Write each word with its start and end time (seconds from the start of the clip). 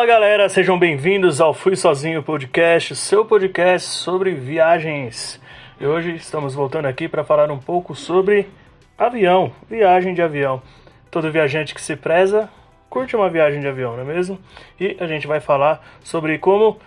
Fala 0.00 0.12
galera, 0.12 0.48
sejam 0.48 0.78
bem-vindos 0.78 1.42
ao 1.42 1.52
Fui 1.52 1.76
Sozinho 1.76 2.22
Podcast, 2.22 2.96
seu 2.96 3.22
podcast 3.22 3.86
sobre 3.86 4.32
viagens. 4.32 5.38
E 5.78 5.86
hoje 5.86 6.14
estamos 6.14 6.54
voltando 6.54 6.86
aqui 6.86 7.06
para 7.06 7.22
falar 7.22 7.50
um 7.50 7.58
pouco 7.58 7.94
sobre 7.94 8.48
avião, 8.96 9.52
viagem 9.68 10.14
de 10.14 10.22
avião. 10.22 10.62
Todo 11.10 11.30
viajante 11.30 11.74
que 11.74 11.82
se 11.82 11.96
preza 11.96 12.48
curte 12.88 13.14
uma 13.14 13.28
viagem 13.28 13.60
de 13.60 13.68
avião, 13.68 13.92
não 13.92 14.00
é 14.00 14.06
mesmo? 14.06 14.38
E 14.80 14.96
a 14.98 15.06
gente 15.06 15.26
vai 15.26 15.38
falar 15.38 15.86
sobre 16.02 16.38
como 16.38 16.78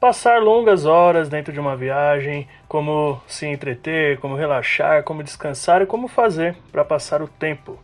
passar 0.00 0.40
longas 0.40 0.86
horas 0.86 1.28
dentro 1.28 1.52
de 1.52 1.60
uma 1.60 1.76
viagem, 1.76 2.48
como 2.68 3.20
se 3.26 3.46
entreter, 3.46 4.16
como 4.16 4.34
relaxar, 4.34 5.02
como 5.02 5.22
descansar 5.22 5.82
e 5.82 5.86
como 5.86 6.08
fazer 6.08 6.56
para 6.72 6.86
passar 6.86 7.20
o 7.20 7.28
tempo. 7.28 7.78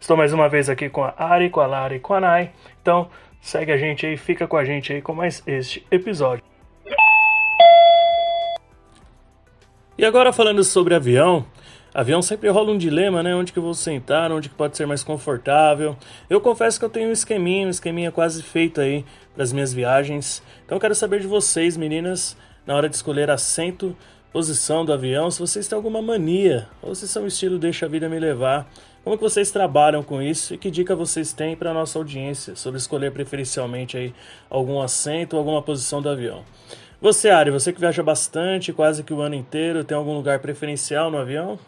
Estou 0.00 0.16
mais 0.16 0.32
uma 0.32 0.48
vez 0.48 0.70
aqui 0.70 0.88
com 0.88 1.04
a 1.04 1.12
Ari, 1.18 1.50
com 1.50 1.60
a 1.60 1.66
Lara 1.66 1.94
e 1.94 2.00
com 2.00 2.14
a 2.14 2.20
Nai. 2.20 2.52
Então, 2.80 3.10
segue 3.40 3.72
a 3.72 3.76
gente 3.76 4.06
aí, 4.06 4.16
fica 4.16 4.46
com 4.46 4.56
a 4.56 4.64
gente 4.64 4.92
aí 4.92 5.00
com 5.00 5.14
mais 5.14 5.42
este 5.46 5.84
episódio. 5.90 6.44
E 9.96 10.04
agora 10.04 10.32
falando 10.32 10.64
sobre 10.64 10.94
avião, 10.94 11.44
avião 11.92 12.22
sempre 12.22 12.48
rola 12.48 12.72
um 12.72 12.78
dilema, 12.78 13.22
né? 13.22 13.34
Onde 13.34 13.52
que 13.52 13.58
eu 13.58 13.62
vou 13.62 13.74
sentar, 13.74 14.32
onde 14.32 14.48
que 14.48 14.54
pode 14.54 14.76
ser 14.76 14.86
mais 14.86 15.04
confortável. 15.04 15.96
Eu 16.28 16.40
confesso 16.40 16.78
que 16.78 16.84
eu 16.84 16.90
tenho 16.90 17.10
um 17.10 17.12
esqueminha, 17.12 17.66
um 17.66 17.70
esqueminha 17.70 18.10
quase 18.10 18.42
feito 18.42 18.80
aí 18.80 19.04
para 19.34 19.42
as 19.42 19.52
minhas 19.52 19.72
viagens. 19.72 20.42
Então 20.64 20.76
eu 20.76 20.80
quero 20.80 20.94
saber 20.94 21.20
de 21.20 21.26
vocês, 21.26 21.76
meninas, 21.76 22.34
na 22.66 22.74
hora 22.74 22.88
de 22.88 22.96
escolher 22.96 23.30
assento, 23.30 23.94
posição 24.32 24.84
do 24.84 24.92
avião, 24.92 25.30
se 25.30 25.40
vocês 25.40 25.66
têm 25.68 25.76
alguma 25.76 26.00
mania 26.00 26.68
ou 26.80 26.94
se 26.94 27.06
são 27.06 27.26
estilo 27.26 27.58
deixa 27.58 27.86
a 27.86 27.88
vida 27.88 28.08
me 28.08 28.18
levar. 28.18 28.70
Como 29.02 29.16
que 29.16 29.22
vocês 29.22 29.50
trabalham 29.50 30.02
com 30.02 30.20
isso 30.20 30.54
e 30.54 30.58
que 30.58 30.70
dica 30.70 30.94
vocês 30.94 31.32
têm 31.32 31.56
para 31.56 31.70
a 31.70 31.74
nossa 31.74 31.98
audiência 31.98 32.54
sobre 32.54 32.78
escolher 32.78 33.10
preferencialmente 33.12 33.96
aí 33.96 34.14
algum 34.48 34.80
assento 34.80 35.34
ou 35.34 35.38
alguma 35.38 35.62
posição 35.62 36.02
do 36.02 36.08
avião? 36.08 36.44
Você, 37.00 37.30
Ari, 37.30 37.50
você 37.50 37.72
que 37.72 37.80
viaja 37.80 38.02
bastante, 38.02 38.74
quase 38.74 39.02
que 39.02 39.14
o 39.14 39.22
ano 39.22 39.34
inteiro, 39.34 39.82
tem 39.84 39.96
algum 39.96 40.14
lugar 40.14 40.38
preferencial 40.40 41.10
no 41.10 41.16
avião? 41.16 41.58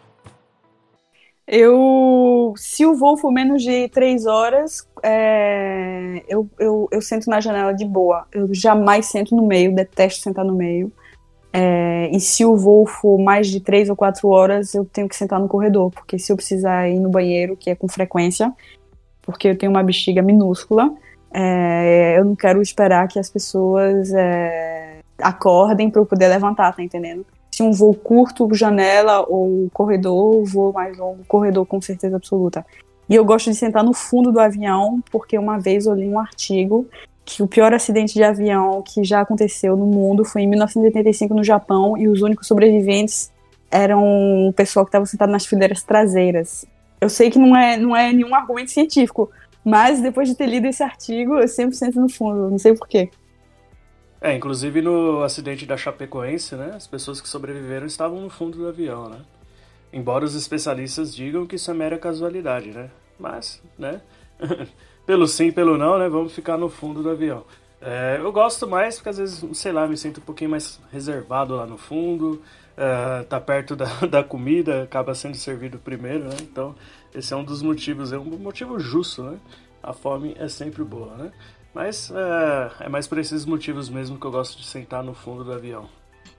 Eu, 1.47 2.53
se 2.57 2.85
o 2.85 2.95
voo 2.95 3.17
for 3.17 3.33
menos 3.33 3.63
de 3.63 3.89
três 3.89 4.27
horas, 4.27 4.87
é, 5.03 6.23
eu, 6.29 6.49
eu, 6.59 6.87
eu 6.93 7.01
sento 7.01 7.29
na 7.31 7.41
janela 7.41 7.73
de 7.73 7.85
boa. 7.85 8.27
Eu 8.31 8.53
jamais 8.55 9.07
sento 9.07 9.35
no 9.35 9.47
meio, 9.47 9.75
detesto 9.75 10.23
sentar 10.23 10.45
no 10.45 10.55
meio. 10.55 10.93
É, 11.53 12.09
e 12.11 12.19
se 12.19 12.45
o 12.45 12.57
voo 12.57 12.87
for 12.87 13.19
mais 13.19 13.49
de 13.49 13.61
três 13.61 13.91
ou 13.91 13.97
quatro 13.97 14.29
horas, 14.29 14.75
eu 14.75 14.85
tenho 14.85 15.09
que 15.09 15.15
sentar 15.15 15.39
no 15.39 15.49
corredor, 15.49 15.91
porque 15.91 16.19
se 16.19 16.33
eu 16.33 16.37
precisar 16.37 16.89
ir 16.89 16.99
no 16.99 17.11
banheiro, 17.11 17.57
que 17.57 17.69
é 17.69 17.75
com 17.75 17.87
frequência, 17.87 18.53
porque 19.21 19.49
eu 19.49 19.59
tenho 19.59 19.71
uma 19.71 19.83
bexiga 19.83 20.23
minúscula, 20.23 20.91
é, 21.33 22.19
eu 22.19 22.25
não 22.25 22.35
quero 22.35 22.63
esperar 22.63 23.07
que 23.07 23.19
as 23.19 23.29
pessoas 23.29 24.13
é, 24.15 25.01
acordem 25.21 25.91
para 25.91 26.01
eu 26.01 26.07
poder 26.07 26.29
levantar, 26.29 26.75
tá 26.75 26.83
entendendo? 26.83 27.25
Se 27.51 27.63
um 27.63 27.73
voo 27.73 27.95
curto, 27.95 28.53
janela 28.55 29.25
ou 29.29 29.69
corredor, 29.73 30.43
voo 30.45 30.73
mais 30.73 30.97
longo, 30.97 31.23
corredor 31.29 31.67
com 31.67 31.81
certeza 31.83 32.17
absoluta. 32.17 32.65
E 33.09 33.15
eu 33.15 33.25
gosto 33.25 33.51
de 33.51 33.57
sentar 33.57 33.85
no 33.85 33.93
fundo 33.93 34.33
do 34.33 34.41
avião, 34.41 35.03
porque 35.11 35.37
uma 35.39 35.59
vez 35.59 35.85
eu 35.85 35.95
li 35.95 36.09
um 36.09 36.19
artigo 36.19 36.87
que 37.25 37.43
o 37.43 37.47
pior 37.47 37.73
acidente 37.73 38.15
de 38.15 38.23
avião 38.23 38.83
que 38.83 39.05
já 39.05 39.21
aconteceu 39.21 39.77
no 39.77 39.87
mundo 39.87 40.25
foi 40.25 40.43
em 40.43 40.49
1985 40.49 41.35
no 41.35 41.45
Japão 41.45 41.97
e 41.97 42.09
os 42.09 42.21
únicos 42.21 42.47
sobreviventes 42.47 43.33
eram 43.71 44.49
o 44.49 44.53
pessoal 44.53 44.85
que 44.85 44.91
estava 44.91 45.07
sentado 45.07 45.31
nas 45.31 45.47
fileiras 45.47 45.83
traseiras. 45.83 46.67
Eu 47.01 47.09
sei 47.09 47.31
que 47.31 47.39
não 47.39 47.57
é, 47.57 47.77
não 47.77 47.97
é 47.97 48.13
nenhum 48.13 48.35
argumento 48.35 48.71
científico, 48.71 49.31
mas 49.65 50.01
depois 50.01 50.29
de 50.29 50.35
ter 50.35 50.47
lido 50.47 50.67
esse 50.67 50.83
artigo, 50.83 51.39
eu 51.39 51.49
sempre 51.49 51.77
sento 51.77 52.01
no 52.01 52.09
fundo, 52.09 52.51
não 52.51 52.59
sei 52.59 52.75
porquê. 52.75 53.11
É, 54.21 54.35
inclusive 54.35 54.81
no 54.83 55.23
acidente 55.23 55.67
da 55.67 55.77
Chapecoense, 55.77 56.55
né, 56.55 56.73
as 56.77 56.87
pessoas 56.87 57.21
que 57.21 57.29
sobreviveram 57.29 57.87
estavam 57.87 58.21
no 58.21 58.31
fundo 58.31 58.59
do 58.59 58.69
avião, 58.69 59.09
né? 59.09 59.19
Embora 59.93 60.25
os 60.25 60.35
especialistas 60.35 61.15
digam 61.15 61.47
que 61.47 61.57
isso 61.57 61.71
é 61.71 61.75
mera 61.75 61.99
casualidade, 61.99 62.71
né? 62.71 62.89
Mas, 63.19 63.61
né? 63.79 64.01
pelo 65.07 65.27
sim, 65.27 65.51
pelo 65.51 65.77
não, 65.77 65.99
né? 65.99 66.09
Vamos 66.09 66.33
ficar 66.33 66.57
no 66.57 66.69
fundo 66.69 67.03
do 67.03 67.11
avião. 67.11 67.45
É, 67.81 68.19
eu 68.21 68.31
gosto 68.31 68.67
mais 68.69 68.95
porque 68.95 69.09
às 69.09 69.19
vezes, 69.19 69.45
sei 69.59 69.73
lá, 69.73 69.89
me 69.89 69.97
sinto 69.97 70.19
um 70.21 70.25
pouquinho 70.25 70.51
mais 70.51 70.81
reservado 70.93 71.57
lá 71.57 71.67
no 71.67 71.77
fundo, 71.77 72.41
é, 72.77 73.25
tá 73.25 73.41
perto 73.41 73.75
da, 73.75 73.87
da 74.09 74.23
comida, 74.23 74.85
acaba 74.85 75.15
sendo 75.15 75.37
servido 75.37 75.79
primeiro, 75.79 76.25
né? 76.25 76.37
Então, 76.43 76.75
esse 77.15 77.33
é 77.35 77.37
um 77.37 77.45
dos 77.45 77.61
motivos, 77.61 78.13
é 78.13 78.19
um 78.19 78.25
motivo 78.25 78.79
justo, 78.79 79.23
né? 79.23 79.39
A 79.83 79.93
fome 79.93 80.37
é 80.39 80.49
sempre 80.49 80.85
boa, 80.85 81.17
né? 81.17 81.33
Mas 81.75 82.11
é, 82.11 82.85
é 82.87 82.89
mais 82.89 83.09
por 83.09 83.19
esses 83.19 83.45
motivos 83.45 83.89
mesmo 83.89 84.19
que 84.19 84.27
eu 84.27 84.31
gosto 84.31 84.59
de 84.59 84.67
sentar 84.67 85.03
no 85.03 85.15
fundo 85.15 85.43
do 85.43 85.53
avião. 85.53 85.89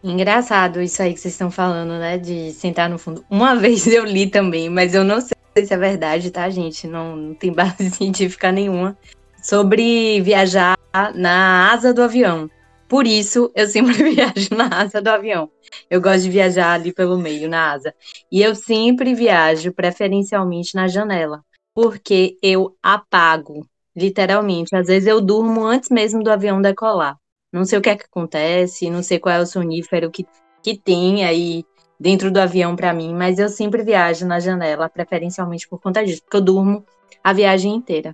Engraçado 0.04 0.82
isso 0.82 1.02
aí 1.02 1.14
que 1.14 1.20
vocês 1.20 1.34
estão 1.34 1.50
falando, 1.50 1.92
né? 1.92 2.18
De 2.18 2.52
sentar 2.52 2.90
no 2.90 2.98
fundo. 2.98 3.26
Uma 3.30 3.56
vez 3.60 3.86
eu 3.88 4.06
li 4.06 4.28
também, 4.28 4.70
mas 4.70 4.94
eu 4.94 5.04
não 5.04 5.20
sei 5.56 5.66
se 5.66 5.74
é 5.74 5.78
verdade, 5.78 6.32
tá, 6.32 6.50
gente? 6.50 6.88
Não, 6.88 7.16
não 7.16 7.34
tem 7.34 7.52
base 7.52 7.90
científica 7.92 8.52
nenhuma. 8.52 8.98
Sobre 9.42 10.22
viajar 10.22 10.78
na 11.16 11.72
asa 11.72 11.94
do 11.94 12.02
avião. 12.02 12.50
Por 12.88 13.08
isso, 13.08 13.52
eu 13.56 13.68
sempre 13.68 13.94
viajo 14.14 14.56
na 14.56 14.68
asa 14.68 15.02
do 15.02 15.08
avião. 15.10 15.50
Eu 15.90 16.02
gosto 16.02 16.24
de 16.24 16.30
viajar 16.30 16.74
ali 16.74 16.94
pelo 16.94 17.18
meio, 17.18 17.50
na 17.50 17.72
asa. 17.72 17.94
E 18.32 18.42
eu 18.42 18.56
sempre 18.56 19.14
viajo 19.14 19.72
preferencialmente 19.74 20.76
na 20.76 20.88
janela. 20.88 21.44
Porque 21.74 22.38
eu 22.42 22.76
apago, 22.82 23.68
literalmente. 23.96 24.76
Às 24.76 24.88
vezes 24.88 25.08
eu 25.08 25.20
durmo 25.20 25.66
antes 25.66 25.90
mesmo 25.90 26.24
do 26.24 26.32
avião 26.32 26.62
decolar. 26.62 27.18
Não 27.52 27.66
sei 27.66 27.80
o 27.80 27.82
que 27.82 27.90
é 27.90 27.96
que 27.96 28.06
acontece, 28.06 28.90
não 28.90 29.04
sei 29.04 29.20
qual 29.20 29.36
é 29.36 29.40
o 29.40 29.46
sonífero 29.46 30.10
que, 30.10 30.26
que 30.62 30.78
tem 30.78 31.26
aí 31.26 31.64
dentro 32.04 32.30
do 32.30 32.38
avião 32.38 32.76
para 32.76 32.94
mim, 32.94 33.16
mas 33.16 33.40
eu 33.40 33.48
sempre 33.48 33.82
viajo 33.82 34.28
na 34.28 34.38
janela, 34.38 34.90
preferencialmente 34.90 35.66
por 35.70 35.80
conta 35.80 36.04
disso, 36.04 36.22
porque 36.22 36.36
eu 36.36 36.42
durmo 36.42 36.84
a 37.24 37.32
viagem 37.32 37.74
inteira. 37.74 38.14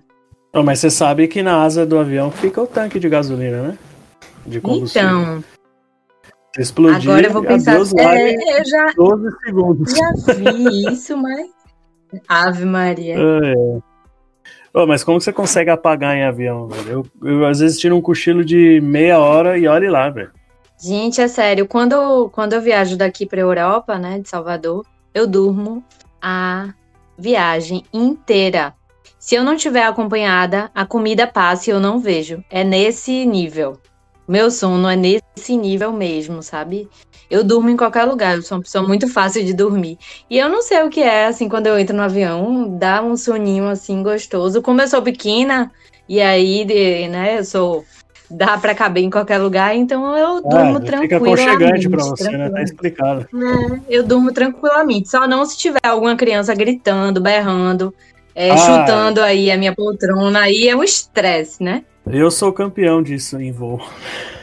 Oh, 0.54 0.62
mas 0.62 0.78
você 0.78 0.88
sabe 0.88 1.26
que 1.26 1.42
na 1.42 1.64
asa 1.64 1.84
do 1.84 1.98
avião 1.98 2.30
fica 2.30 2.62
o 2.62 2.68
tanque 2.68 3.00
de 3.00 3.08
gasolina, 3.08 3.62
né? 3.62 3.78
De 4.46 4.60
combustível. 4.60 5.08
Então. 5.08 5.44
Se 6.54 6.62
explodir, 6.62 7.10
agora 7.10 7.26
eu 7.26 7.32
vou 7.32 7.42
pensar. 7.42 7.78
É, 7.98 8.60
eu 8.60 8.64
já, 8.64 8.92
12 8.94 9.28
segundos. 9.44 9.92
Já 9.92 10.34
vi 10.34 10.92
isso, 10.92 11.16
mas. 11.16 11.48
Ave 12.28 12.64
Maria. 12.64 13.16
É. 13.16 13.54
Oh, 14.72 14.86
mas 14.86 15.02
como 15.02 15.20
você 15.20 15.32
consegue 15.32 15.70
apagar 15.70 16.16
em 16.16 16.22
avião, 16.22 16.68
velho? 16.68 17.04
Eu, 17.22 17.28
eu 17.28 17.46
às 17.46 17.58
vezes 17.58 17.78
tiro 17.78 17.96
um 17.96 18.00
cochilo 18.00 18.44
de 18.44 18.80
meia 18.80 19.18
hora 19.18 19.58
e 19.58 19.66
olhe 19.66 19.88
lá, 19.88 20.08
velho. 20.10 20.30
Gente, 20.82 21.20
é 21.20 21.28
sério, 21.28 21.68
quando, 21.68 22.30
quando 22.30 22.54
eu 22.54 22.62
viajo 22.62 22.96
daqui 22.96 23.26
para 23.26 23.38
Europa, 23.38 23.98
né, 23.98 24.18
de 24.18 24.26
Salvador, 24.26 24.86
eu 25.12 25.26
durmo 25.26 25.84
a 26.22 26.72
viagem 27.18 27.84
inteira. 27.92 28.74
Se 29.18 29.34
eu 29.34 29.44
não 29.44 29.56
tiver 29.56 29.84
acompanhada, 29.84 30.70
a 30.74 30.86
comida 30.86 31.26
passa 31.26 31.68
e 31.68 31.72
eu 31.74 31.80
não 31.80 31.98
vejo. 31.98 32.42
É 32.48 32.64
nesse 32.64 33.26
nível. 33.26 33.78
Meu 34.26 34.50
sono 34.50 34.88
é 34.88 34.96
nesse 34.96 35.54
nível 35.54 35.92
mesmo, 35.92 36.42
sabe? 36.42 36.88
Eu 37.30 37.44
durmo 37.44 37.68
em 37.68 37.76
qualquer 37.76 38.04
lugar, 38.04 38.36
eu 38.36 38.42
sou 38.42 38.56
uma 38.56 38.62
pessoa 38.62 38.86
muito 38.86 39.06
fácil 39.06 39.44
de 39.44 39.52
dormir. 39.52 39.98
E 40.30 40.38
eu 40.38 40.48
não 40.48 40.62
sei 40.62 40.82
o 40.82 40.88
que 40.88 41.02
é, 41.02 41.26
assim, 41.26 41.46
quando 41.46 41.66
eu 41.66 41.78
entro 41.78 41.94
no 41.94 42.02
avião, 42.02 42.78
dá 42.78 43.02
um 43.02 43.18
soninho, 43.18 43.68
assim, 43.68 44.02
gostoso. 44.02 44.62
Como 44.62 44.80
eu 44.80 44.88
sou 44.88 45.02
pequena, 45.02 45.70
e 46.08 46.22
aí, 46.22 46.64
né, 47.10 47.38
eu 47.38 47.44
sou 47.44 47.84
dá 48.30 48.56
para 48.56 48.74
caber 48.74 49.02
em 49.02 49.10
qualquer 49.10 49.38
lugar, 49.38 49.74
então 49.74 50.16
eu 50.16 50.36
ah, 50.36 50.40
durmo 50.40 50.76
ah, 50.76 50.80
tranquilamente. 50.80 51.02
Fica 51.02 51.16
aconchegante 51.16 51.88
para 51.88 52.04
você, 52.04 52.30
né? 52.30 52.50
Tá 52.50 52.62
explicado. 52.62 53.28
É, 53.34 53.80
eu 53.88 54.02
durmo 54.02 54.32
tranquilamente, 54.32 55.10
só 55.10 55.26
não 55.26 55.44
se 55.44 55.58
tiver 55.58 55.80
alguma 55.82 56.16
criança 56.16 56.54
gritando, 56.54 57.20
berrando, 57.20 57.92
é, 58.34 58.50
ah, 58.50 58.56
chutando 58.56 59.20
aí 59.20 59.50
a 59.50 59.56
minha 59.56 59.74
poltrona, 59.74 60.40
aí 60.40 60.68
é 60.68 60.76
um 60.76 60.84
estresse, 60.84 61.62
né? 61.62 61.84
Eu 62.06 62.30
sou 62.30 62.52
campeão 62.52 63.02
disso 63.02 63.40
em 63.40 63.52
voo. 63.52 63.80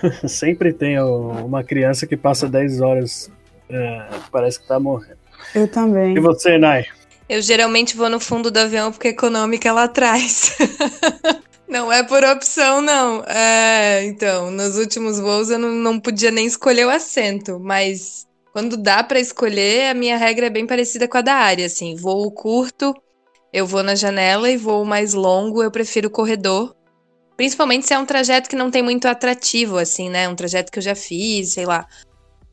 Sempre 0.27 0.73
tem 0.73 0.99
uma 0.99 1.63
criança 1.63 2.05
que 2.05 2.15
passa 2.15 2.47
10 2.47 2.81
horas, 2.81 3.31
é, 3.69 4.05
parece 4.31 4.59
que 4.59 4.67
tá 4.67 4.79
morrendo. 4.79 5.17
Eu 5.55 5.67
também. 5.67 6.15
E 6.15 6.19
você, 6.19 6.57
Nai? 6.57 6.85
Eu 7.27 7.41
geralmente 7.41 7.97
vou 7.97 8.09
no 8.09 8.19
fundo 8.19 8.49
do 8.49 8.57
avião 8.57 8.91
porque 8.91 9.09
econômica 9.09 9.67
ela 9.67 9.87
traz. 9.87 10.57
Não 11.67 11.91
é 11.91 12.01
por 12.01 12.23
opção, 12.23 12.81
não. 12.81 13.23
É, 13.25 14.05
então, 14.05 14.49
nos 14.49 14.77
últimos 14.77 15.19
voos 15.19 15.49
eu 15.49 15.59
não, 15.59 15.69
não 15.69 15.99
podia 15.99 16.31
nem 16.31 16.45
escolher 16.45 16.85
o 16.85 16.89
assento, 16.89 17.59
mas 17.59 18.25
quando 18.53 18.77
dá 18.77 19.03
para 19.03 19.19
escolher, 19.19 19.91
a 19.91 19.93
minha 19.93 20.17
regra 20.17 20.47
é 20.47 20.49
bem 20.49 20.65
parecida 20.65 21.07
com 21.07 21.17
a 21.17 21.21
da 21.21 21.33
área, 21.33 21.65
assim, 21.65 21.95
voo 21.95 22.31
curto, 22.31 22.93
eu 23.51 23.67
vou 23.67 23.83
na 23.83 23.95
janela 23.95 24.49
e 24.49 24.57
voo 24.57 24.85
mais 24.85 25.13
longo, 25.13 25.61
eu 25.61 25.69
prefiro 25.69 26.07
o 26.07 26.11
corredor. 26.11 26.73
Principalmente 27.35 27.85
se 27.85 27.93
é 27.93 27.99
um 27.99 28.05
trajeto 28.05 28.49
que 28.49 28.55
não 28.55 28.71
tem 28.71 28.81
muito 28.81 29.07
atrativo, 29.07 29.77
assim, 29.77 30.09
né? 30.09 30.27
Um 30.27 30.35
trajeto 30.35 30.71
que 30.71 30.79
eu 30.79 30.83
já 30.83 30.95
fiz, 30.95 31.53
sei 31.53 31.65
lá. 31.65 31.85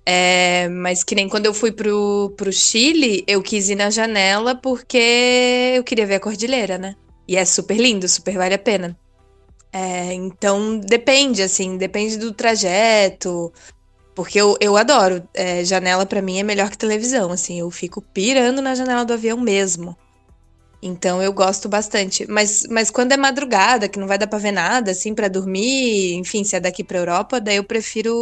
É, 0.07 0.69
mas 0.69 1.03
que 1.03 1.15
nem 1.15 1.29
quando 1.29 1.47
eu 1.47 1.55
fui 1.55 1.73
pro, 1.73 2.35
pro 2.37 2.53
Chile, 2.53 3.25
eu 3.27 3.41
quis 3.43 3.71
ir 3.71 3.77
na 3.77 3.89
janela 3.89 4.55
porque 4.55 5.73
eu 5.77 5.83
queria 5.83 6.07
ver 6.07 6.17
a 6.17 6.21
cordilheira, 6.21 6.77
né? 6.77 6.95
E 7.27 7.37
é 7.37 7.45
super 7.45 7.79
lindo, 7.79 8.07
super 8.07 8.35
vale 8.37 8.55
a 8.55 8.59
pena. 8.59 8.99
É, 9.75 10.15
então 10.15 10.79
depende, 10.79 11.43
assim, 11.43 11.77
depende 11.77 12.17
do 12.17 12.33
trajeto. 12.33 13.53
Porque 14.15 14.41
eu, 14.41 14.57
eu 14.61 14.77
adoro. 14.77 15.29
É, 15.35 15.65
janela 15.65 16.07
para 16.07 16.23
mim 16.23 16.39
é 16.39 16.45
melhor 16.45 16.71
que 16.71 16.79
televisão, 16.79 17.33
assim. 17.33 17.59
Eu 17.59 17.69
fico 17.73 18.01
pirando 18.01 18.63
na 18.63 18.77
janela 18.77 19.05
do 19.05 19.13
avião 19.13 19.37
mesmo. 19.41 19.97
Então 20.81 21.21
eu 21.21 21.33
gosto 21.33 21.69
bastante. 21.69 22.25
Mas, 22.31 22.65
mas 22.71 22.89
quando 22.89 23.13
é 23.13 23.17
madrugada, 23.17 23.89
que 23.89 23.99
não 23.99 24.07
vai 24.07 24.17
dar 24.17 24.29
pra 24.29 24.39
ver 24.39 24.53
nada, 24.53 24.93
assim, 24.93 25.13
para 25.13 25.27
dormir, 25.27 26.15
enfim, 26.15 26.45
se 26.45 26.55
é 26.55 26.61
daqui 26.61 26.85
pra 26.85 26.99
Europa, 26.99 27.41
daí 27.41 27.57
eu 27.57 27.65
prefiro 27.65 28.15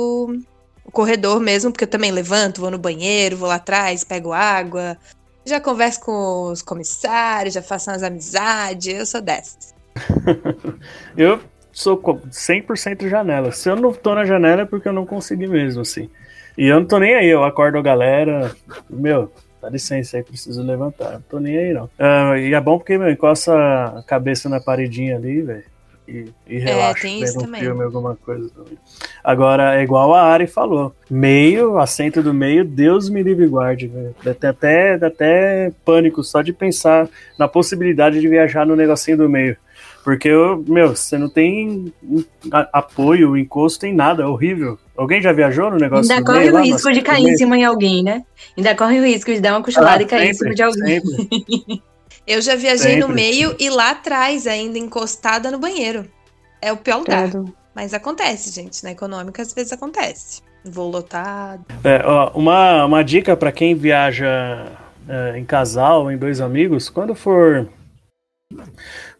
o 0.85 0.91
corredor 0.91 1.39
mesmo, 1.39 1.71
porque 1.71 1.85
eu 1.85 1.89
também 1.89 2.11
levanto, 2.13 2.63
vou 2.63 2.71
no 2.71 2.79
banheiro, 2.79 3.37
vou 3.37 3.49
lá 3.49 3.57
atrás, 3.57 4.05
pego 4.05 4.33
água, 4.33 4.97
já 5.45 5.61
converso 5.61 6.01
com 6.01 6.51
os 6.53 6.63
comissários, 6.63 7.55
já 7.55 7.63
faço 7.63 7.91
umas 7.91 8.03
amizades, 8.03 8.95
eu 8.95 9.07
sou 9.07 9.21
dessas. 9.21 9.72
eu 11.17 11.41
sou 11.73 11.97
100% 11.99 13.09
janela. 13.09 13.53
Se 13.53 13.69
eu 13.69 13.77
não 13.77 13.93
tô 13.93 14.15
na 14.15 14.25
janela 14.25 14.63
é 14.63 14.67
porque 14.67 14.89
eu 14.89 14.93
não 14.93 15.07
consegui 15.07 15.47
mesmo, 15.47 15.83
assim. 15.83 16.11
E 16.57 16.67
eu 16.67 16.81
não 16.81 16.87
tô 16.87 16.99
nem 16.99 17.15
aí, 17.15 17.29
eu 17.29 17.45
acordo 17.45 17.79
a 17.79 17.83
galera, 17.83 18.55
meu, 18.91 19.33
dá 19.61 19.71
licença 19.71 20.19
aí, 20.19 20.23
preciso 20.23 20.63
levantar. 20.63 21.13
Não 21.13 21.23
tô 21.23 21.41
nem 21.41 21.57
aí, 21.57 21.73
não. 21.73 21.85
Uh, 21.85 22.37
e 22.37 22.53
é 22.53 22.61
bom 22.61 22.79
porque, 22.79 22.99
meu, 22.99 23.11
encosta 23.11 23.55
a 23.55 24.03
cabeça 24.03 24.49
na 24.49 24.61
paredinha 24.61 25.17
ali, 25.17 25.41
velho. 25.41 25.73
E, 26.07 26.27
e 26.49 26.59
relaxa, 26.59 26.99
é, 26.99 27.03
tem 27.03 27.23
isso 27.23 27.39
um 27.39 27.43
também. 27.43 27.61
filme, 27.61 27.85
alguma 27.85 28.17
coisa 28.17 28.51
também. 28.51 28.77
Agora, 29.23 29.77
é 29.79 29.83
igual 29.83 30.13
a 30.15 30.23
Ari 30.23 30.47
falou. 30.47 30.95
Meio, 31.09 31.79
assento 31.79 32.23
do 32.23 32.35
meio, 32.35 32.65
Deus 32.65 33.09
me 33.09 33.23
livre 33.23 33.45
e 33.45 33.49
guarde, 33.49 33.87
velho. 33.87 34.15
Dá 34.23 34.51
até, 34.51 34.99
dá 34.99 35.07
até 35.07 35.73
pânico 35.85 36.25
só 36.25 36.43
de 36.43 36.53
pensar 36.53 37.09
na 37.39 37.47
possibilidade 37.47 38.21
de 38.21 38.29
viajar 38.29 38.67
no 38.67 38.75
negocinho 38.77 39.17
do 39.17 39.29
meio. 39.29 39.57
Porque, 40.05 40.31
meu, 40.67 40.97
você 40.97 41.17
não 41.17 41.29
tem 41.29 41.93
apoio, 42.51 43.37
encosto, 43.37 43.81
tem 43.81 43.95
nada, 43.95 44.25
é 44.25 44.27
horrível. 44.27 44.79
Alguém 44.97 45.23
já 45.23 45.33
viajou 45.33 45.71
no 45.71 45.77
negócio 45.77 46.13
Ainda 46.13 46.25
corre 46.25 46.51
o 46.51 46.61
risco 46.61 46.93
de 46.93 47.03
cair 47.03 47.29
em 47.29 47.37
cima 47.37 47.57
de 47.57 47.65
alguém, 47.65 48.03
né? 48.03 48.25
Ainda 48.57 48.75
corre 48.75 48.99
o 48.99 49.05
risco 49.05 49.33
de 49.33 49.41
dar 49.41 49.55
uma 49.55 49.63
cochilada 49.63 49.99
ah, 49.99 50.03
e 50.03 50.07
cair 50.07 50.35
sempre, 50.35 50.53
em 50.53 50.55
cima 50.55 50.55
de 50.55 50.63
alguém. 50.63 51.83
Eu 52.27 52.41
já 52.41 52.55
viajei 52.57 52.93
sempre. 52.93 53.01
no 53.01 53.09
meio 53.09 53.55
e 53.59 53.71
lá 53.71 53.91
atrás, 53.91 54.47
ainda 54.47 54.79
encostada 54.79 55.51
no 55.51 55.59
banheiro. 55.59 56.07
É 56.61 56.73
o 56.73 56.77
pior 56.77 56.99
lugar. 56.99 57.31
Claro. 57.31 57.55
Mas 57.75 57.95
acontece, 57.95 58.53
gente. 58.53 58.83
Na 58.85 58.93
econômica, 58.93 59.43
às 59.43 59.53
vezes 59.53 59.73
acontece. 59.73 60.43
Voo 60.65 60.91
lotado. 60.91 61.65
É, 61.83 62.03
ó, 62.05 62.31
uma, 62.35 62.85
uma 62.85 63.03
dica 63.03 63.37
para 63.37 63.51
quem 63.51 63.75
viaja 63.75 64.67
é, 65.09 65.39
em 65.39 65.45
casal, 65.45 66.11
em 66.11 66.17
dois 66.17 66.41
amigos, 66.41 66.89
quando 66.89 67.15
for 67.15 67.69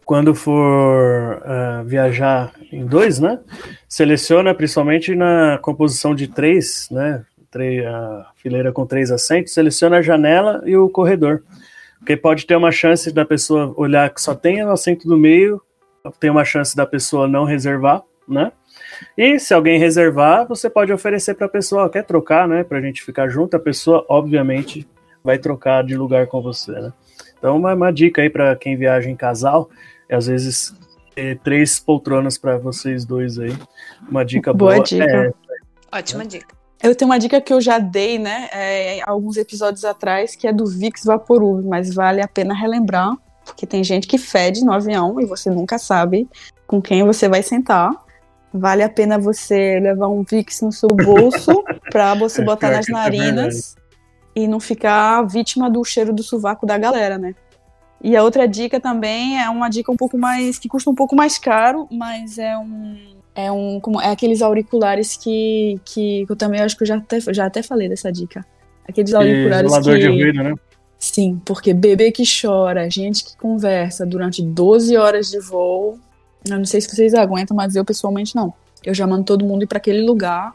quando 0.05 0.35
for 0.35 1.41
uh, 1.41 1.83
viajar 1.85 2.51
em 2.71 2.85
dois, 2.85 3.19
né? 3.19 3.39
Seleciona 3.87 4.53
principalmente 4.53 5.15
na 5.15 5.57
composição 5.61 6.13
de 6.13 6.27
três, 6.27 6.87
né? 6.91 7.25
A 7.87 8.31
fileira 8.35 8.71
com 8.71 8.85
três 8.85 9.11
assentos, 9.11 9.53
seleciona 9.53 9.97
a 9.97 10.01
janela 10.01 10.61
e 10.65 10.75
o 10.75 10.89
corredor. 10.89 11.43
Porque 11.99 12.17
pode 12.17 12.45
ter 12.45 12.55
uma 12.55 12.71
chance 12.71 13.11
da 13.11 13.23
pessoa 13.23 13.73
olhar 13.77 14.09
que 14.09 14.19
só 14.19 14.33
tem 14.33 14.63
o 14.63 14.71
assento 14.71 15.07
do 15.07 15.15
meio, 15.15 15.61
tem 16.19 16.29
uma 16.29 16.43
chance 16.43 16.75
da 16.75 16.85
pessoa 16.85 17.27
não 17.27 17.45
reservar, 17.45 18.01
né? 18.27 18.51
E 19.17 19.39
se 19.39 19.53
alguém 19.53 19.79
reservar, 19.79 20.47
você 20.47 20.69
pode 20.69 20.91
oferecer 20.91 21.35
para 21.35 21.45
a 21.45 21.49
pessoa, 21.49 21.89
quer 21.89 22.03
trocar, 22.03 22.47
né? 22.47 22.63
Para 22.63 22.79
a 22.79 22.81
gente 22.81 23.03
ficar 23.03 23.29
junto, 23.29 23.55
a 23.55 23.59
pessoa, 23.59 24.05
obviamente, 24.09 24.87
vai 25.23 25.37
trocar 25.37 25.83
de 25.83 25.95
lugar 25.95 26.27
com 26.27 26.41
você, 26.41 26.71
né? 26.71 26.93
Então, 27.43 27.57
uma, 27.57 27.73
uma 27.73 27.91
dica 27.91 28.21
aí 28.21 28.29
para 28.29 28.55
quem 28.55 28.77
viaja 28.77 29.09
em 29.09 29.17
casal, 29.17 29.69
é 30.07 30.15
às 30.15 30.27
vezes 30.27 30.73
ter 31.13 31.37
três 31.39 31.77
poltronas 31.77 32.37
para 32.37 32.57
vocês 32.57 33.03
dois 33.03 33.37
aí. 33.37 33.53
Uma 34.09 34.23
dica 34.23 34.53
boa. 34.53 34.75
boa 34.75 34.85
dica. 34.85 35.03
É, 35.03 35.33
Ótima 35.91 36.25
dica. 36.25 36.55
Eu 36.81 36.95
tenho 36.95 37.11
uma 37.11 37.19
dica 37.19 37.41
que 37.41 37.51
eu 37.51 37.59
já 37.59 37.79
dei, 37.79 38.17
né, 38.17 38.47
é, 38.53 39.01
alguns 39.05 39.35
episódios 39.35 39.83
atrás, 39.83 40.37
que 40.37 40.47
é 40.47 40.53
do 40.53 40.65
Vicks 40.65 41.03
Vaporub, 41.03 41.65
mas 41.65 41.93
vale 41.93 42.21
a 42.21 42.29
pena 42.29 42.53
relembrar, 42.53 43.13
porque 43.43 43.67
tem 43.67 43.83
gente 43.83 44.07
que 44.07 44.17
fede 44.17 44.63
no 44.63 44.71
avião 44.71 45.19
e 45.19 45.25
você 45.25 45.49
nunca 45.49 45.77
sabe 45.77 46.29
com 46.65 46.81
quem 46.81 47.03
você 47.03 47.27
vai 47.27 47.43
sentar. 47.43 47.91
Vale 48.53 48.83
a 48.83 48.89
pena 48.89 49.19
você 49.19 49.81
levar 49.81 50.07
um 50.07 50.23
Vicks 50.23 50.61
no 50.61 50.71
seu 50.71 50.87
bolso 50.87 51.61
para 51.91 52.15
você 52.15 52.41
botar 52.41 52.71
nas 52.71 52.87
é 52.87 52.91
narinas 52.93 53.75
e 54.35 54.47
não 54.47 54.59
ficar 54.59 55.21
vítima 55.23 55.69
do 55.69 55.83
cheiro 55.83 56.13
do 56.13 56.23
sovaco 56.23 56.65
da 56.65 56.77
galera, 56.77 57.17
né? 57.17 57.35
E 58.01 58.17
a 58.17 58.23
outra 58.23 58.47
dica 58.47 58.79
também 58.79 59.41
é 59.41 59.49
uma 59.49 59.69
dica 59.69 59.91
um 59.91 59.95
pouco 59.95 60.17
mais 60.17 60.59
que 60.59 60.67
custa 60.67 60.89
um 60.89 60.95
pouco 60.95 61.15
mais 61.15 61.37
caro, 61.37 61.87
mas 61.91 62.37
é 62.37 62.57
um 62.57 62.97
é 63.35 63.51
um 63.51 63.79
como 63.79 63.99
é 63.99 64.11
aqueles 64.11 64.41
auriculares 64.41 65.15
que, 65.15 65.79
que, 65.85 66.25
eu 66.29 66.35
também 66.35 66.61
acho 66.61 66.77
que 66.77 66.83
eu 66.83 66.87
já 66.87 66.97
até, 66.97 67.19
já 67.19 67.45
até 67.45 67.63
falei 67.63 67.89
dessa 67.89 68.11
dica. 68.11 68.45
Aqueles 68.87 69.13
auriculares 69.13 69.71
e 69.73 69.81
que 69.81 69.99
de 69.99 70.07
ruído, 70.07 70.43
né? 70.43 70.53
Sim, 70.99 71.41
porque 71.43 71.73
bebê 71.73 72.11
que 72.11 72.23
chora, 72.23 72.89
gente 72.89 73.23
que 73.23 73.37
conversa 73.37 74.05
durante 74.05 74.41
12 74.41 74.95
horas 74.97 75.29
de 75.29 75.39
voo, 75.39 75.99
eu 76.49 76.57
não 76.57 76.65
sei 76.65 76.81
se 76.81 76.89
vocês 76.89 77.13
aguentam, 77.13 77.55
mas 77.55 77.75
eu 77.75 77.85
pessoalmente 77.85 78.35
não. 78.35 78.53
Eu 78.83 78.93
já 78.93 79.07
mando 79.07 79.23
todo 79.23 79.45
mundo 79.45 79.63
ir 79.63 79.67
para 79.67 79.77
aquele 79.77 80.01
lugar. 80.01 80.53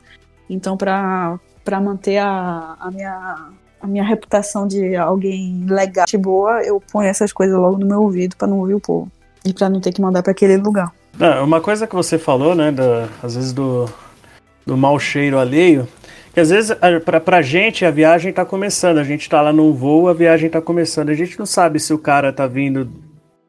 Então, 0.48 0.76
para 0.76 1.40
manter 1.82 2.18
a, 2.18 2.76
a 2.78 2.90
minha 2.90 3.50
a 3.80 3.86
minha 3.86 4.04
reputação 4.04 4.66
de 4.66 4.96
alguém 4.96 5.64
legal 5.68 6.06
e 6.12 6.16
boa, 6.16 6.62
eu 6.62 6.82
ponho 6.92 7.08
essas 7.08 7.32
coisas 7.32 7.56
logo 7.56 7.78
no 7.78 7.86
meu 7.86 8.02
ouvido 8.02 8.36
para 8.36 8.48
não 8.48 8.58
ouvir 8.58 8.74
o 8.74 8.80
povo. 8.80 9.10
E 9.44 9.52
para 9.52 9.68
não 9.68 9.80
ter 9.80 9.92
que 9.92 10.00
mandar 10.00 10.22
para 10.22 10.32
aquele 10.32 10.56
lugar. 10.56 10.92
Não, 11.18 11.44
uma 11.44 11.60
coisa 11.60 11.86
que 11.86 11.94
você 11.94 12.18
falou, 12.18 12.54
né, 12.54 12.70
da, 12.70 13.08
às 13.22 13.34
vezes 13.34 13.52
do, 13.52 13.88
do 14.66 14.76
mau 14.76 14.98
cheiro 14.98 15.38
alheio, 15.38 15.88
que 16.32 16.40
às 16.40 16.50
vezes 16.50 16.76
pra, 17.04 17.20
pra 17.20 17.42
gente 17.42 17.84
a 17.84 17.90
viagem 17.90 18.32
tá 18.32 18.44
começando, 18.44 18.98
a 18.98 19.04
gente 19.04 19.28
tá 19.28 19.40
lá 19.40 19.52
num 19.52 19.72
voo, 19.72 20.08
a 20.08 20.14
viagem 20.14 20.50
tá 20.50 20.60
começando, 20.60 21.10
a 21.10 21.14
gente 21.14 21.38
não 21.38 21.46
sabe 21.46 21.80
se 21.80 21.92
o 21.92 21.98
cara 21.98 22.32
tá 22.32 22.46
vindo 22.46 22.88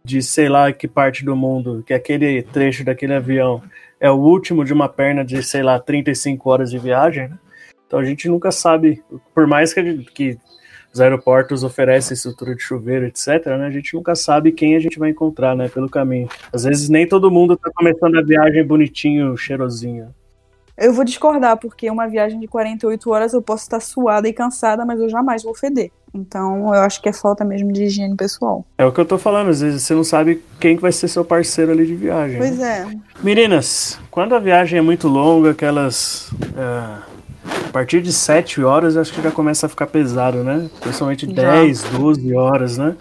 de 0.04 0.22
sei 0.24 0.50
lá 0.50 0.72
que 0.72 0.88
parte 0.88 1.24
do 1.24 1.36
mundo, 1.36 1.84
que 1.86 1.94
aquele 1.94 2.42
trecho 2.42 2.84
daquele 2.84 3.13
avião 3.13 3.62
é 4.00 4.10
o 4.10 4.15
último 4.15 4.63
de 4.63 4.74
uma 4.74 4.88
perna 4.88 5.25
de, 5.25 5.44
sei 5.44 5.62
lá, 5.62 5.77
35 5.77 6.50
horas 6.50 6.72
de 6.72 6.80
viagem, 6.80 7.27
né? 7.27 7.38
Então 7.89 7.98
a 7.98 8.03
gente 8.05 8.29
nunca 8.29 8.51
sabe, 8.51 9.03
por 9.34 9.48
mais 9.48 9.74
que, 9.74 9.98
que 10.13 10.38
os 10.93 11.01
aeroportos 11.01 11.63
oferecem 11.63 12.13
estrutura 12.13 12.55
de 12.55 12.62
chuveiro, 12.62 13.08
etc., 13.08 13.48
né, 13.48 13.65
a 13.65 13.72
gente 13.72 13.96
nunca 13.96 14.13
sabe 14.13 14.51
quem 14.51 14.75
a 14.75 14.79
gente 14.79 15.00
vai 15.00 15.10
encontrar 15.10 15.55
né, 15.55 15.67
pelo 15.67 15.89
caminho. 15.89 16.29
Às 16.53 16.65
vezes 16.65 16.88
nem 16.88 17.08
todo 17.08 17.31
mundo 17.31 17.55
está 17.55 17.72
começando 17.74 18.15
a 18.15 18.22
viagem 18.22 18.63
bonitinho, 18.63 19.36
cheirosinho. 19.36 20.13
Eu 20.77 20.93
vou 20.93 21.03
discordar, 21.03 21.58
porque 21.58 21.89
uma 21.89 22.08
viagem 22.08 22.39
de 22.39 22.48
48 22.48 23.10
horas 23.10 23.34
eu 23.34 23.41
posso 23.41 23.63
estar 23.63 23.79
suada 23.79 24.29
e 24.29 24.34
cansada, 24.34 24.86
mas 24.86 25.00
eu 25.00 25.10
jamais 25.10 25.41
vou 25.41 25.55
feder. 25.55 25.89
Então 26.13 26.67
eu 26.74 26.81
acho 26.81 27.01
que 27.01 27.10
é 27.10 27.13
falta 27.13 27.43
mesmo 27.43 27.74
de 27.74 27.86
higiene 27.86 28.15
pessoal. 28.15 28.63
É 28.77 28.86
o 28.86 28.91
que 28.91 29.01
eu 29.01 29.05
tô 29.05 29.17
falando, 29.17 29.50
às 29.50 29.62
vezes 29.62 29.81
você 29.81 29.96
não 29.96 30.03
sabe 30.03 30.43
quem 30.60 30.77
vai 30.77 30.91
ser 30.91 31.08
seu 31.08 31.25
parceiro 31.25 31.72
ali 31.72 31.88
de 31.88 31.96
viagem. 31.96 32.38
Pois 32.38 32.58
né? 32.60 32.88
é. 32.88 33.24
Meninas, 33.24 34.00
quando 34.12 34.36
a 34.36 34.39
viagem 34.39 34.77
é 34.77 34.81
muito 34.81 35.08
longa, 35.08 35.51
aquelas. 35.51 36.31
Uh 36.31 37.09
a 37.68 37.72
partir 37.72 38.01
de 38.01 38.12
7 38.12 38.63
horas 38.63 38.98
acho 38.98 39.13
que 39.13 39.22
já 39.22 39.32
começa 39.32 39.65
a 39.65 39.70
ficar 39.70 39.88
pesado, 39.88 40.44
né? 40.44 40.70
Principalmente 40.79 41.25
já. 41.25 41.53
10, 41.53 41.84
12 41.84 42.36
horas, 42.36 42.77
né? 42.77 42.96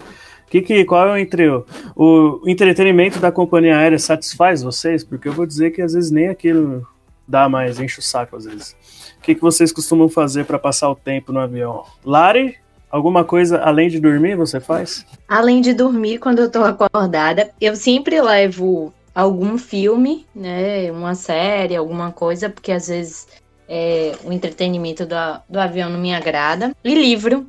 Que, 0.49 0.61
que, 0.61 0.83
qual 0.83 1.07
é 1.07 1.11
o 1.11 1.17
entre 1.17 1.47
o, 1.47 1.65
o 1.95 2.41
entretenimento 2.47 3.19
da 3.19 3.31
companhia 3.31 3.77
aérea 3.77 3.99
satisfaz 3.99 4.63
vocês? 4.63 5.03
Porque 5.03 5.27
eu 5.27 5.33
vou 5.33 5.45
dizer 5.45 5.71
que 5.71 5.81
às 5.81 5.93
vezes 5.93 6.09
nem 6.09 6.27
aquilo 6.27 6.87
dá 7.27 7.47
mais, 7.47 7.79
enche 7.79 7.99
o 7.99 8.01
saco 8.01 8.35
às 8.35 8.45
vezes. 8.45 8.75
O 9.19 9.21
que, 9.21 9.35
que 9.35 9.41
vocês 9.41 9.71
costumam 9.71 10.09
fazer 10.09 10.45
para 10.45 10.57
passar 10.57 10.89
o 10.89 10.95
tempo 10.95 11.31
no 11.31 11.39
avião? 11.39 11.83
Lari, 12.03 12.55
alguma 12.89 13.23
coisa 13.23 13.59
além 13.59 13.89
de 13.89 13.99
dormir 13.99 14.35
você 14.35 14.59
faz? 14.59 15.05
Além 15.27 15.61
de 15.61 15.73
dormir, 15.73 16.17
quando 16.17 16.39
eu 16.39 16.49
tô 16.49 16.63
acordada, 16.63 17.51
eu 17.61 17.75
sempre 17.75 18.19
levo 18.19 18.91
algum 19.13 19.57
filme, 19.57 20.25
né, 20.33 20.91
uma 20.91 21.13
série, 21.13 21.75
alguma 21.75 22.11
coisa, 22.11 22.49
porque 22.49 22.71
às 22.71 22.87
vezes 22.87 23.27
é, 23.69 24.15
o 24.23 24.33
entretenimento 24.33 25.05
do, 25.05 25.15
do 25.47 25.59
avião 25.59 25.89
não 25.89 25.99
me 25.99 26.13
agrada. 26.13 26.75
E 26.83 26.95
livro. 26.95 27.45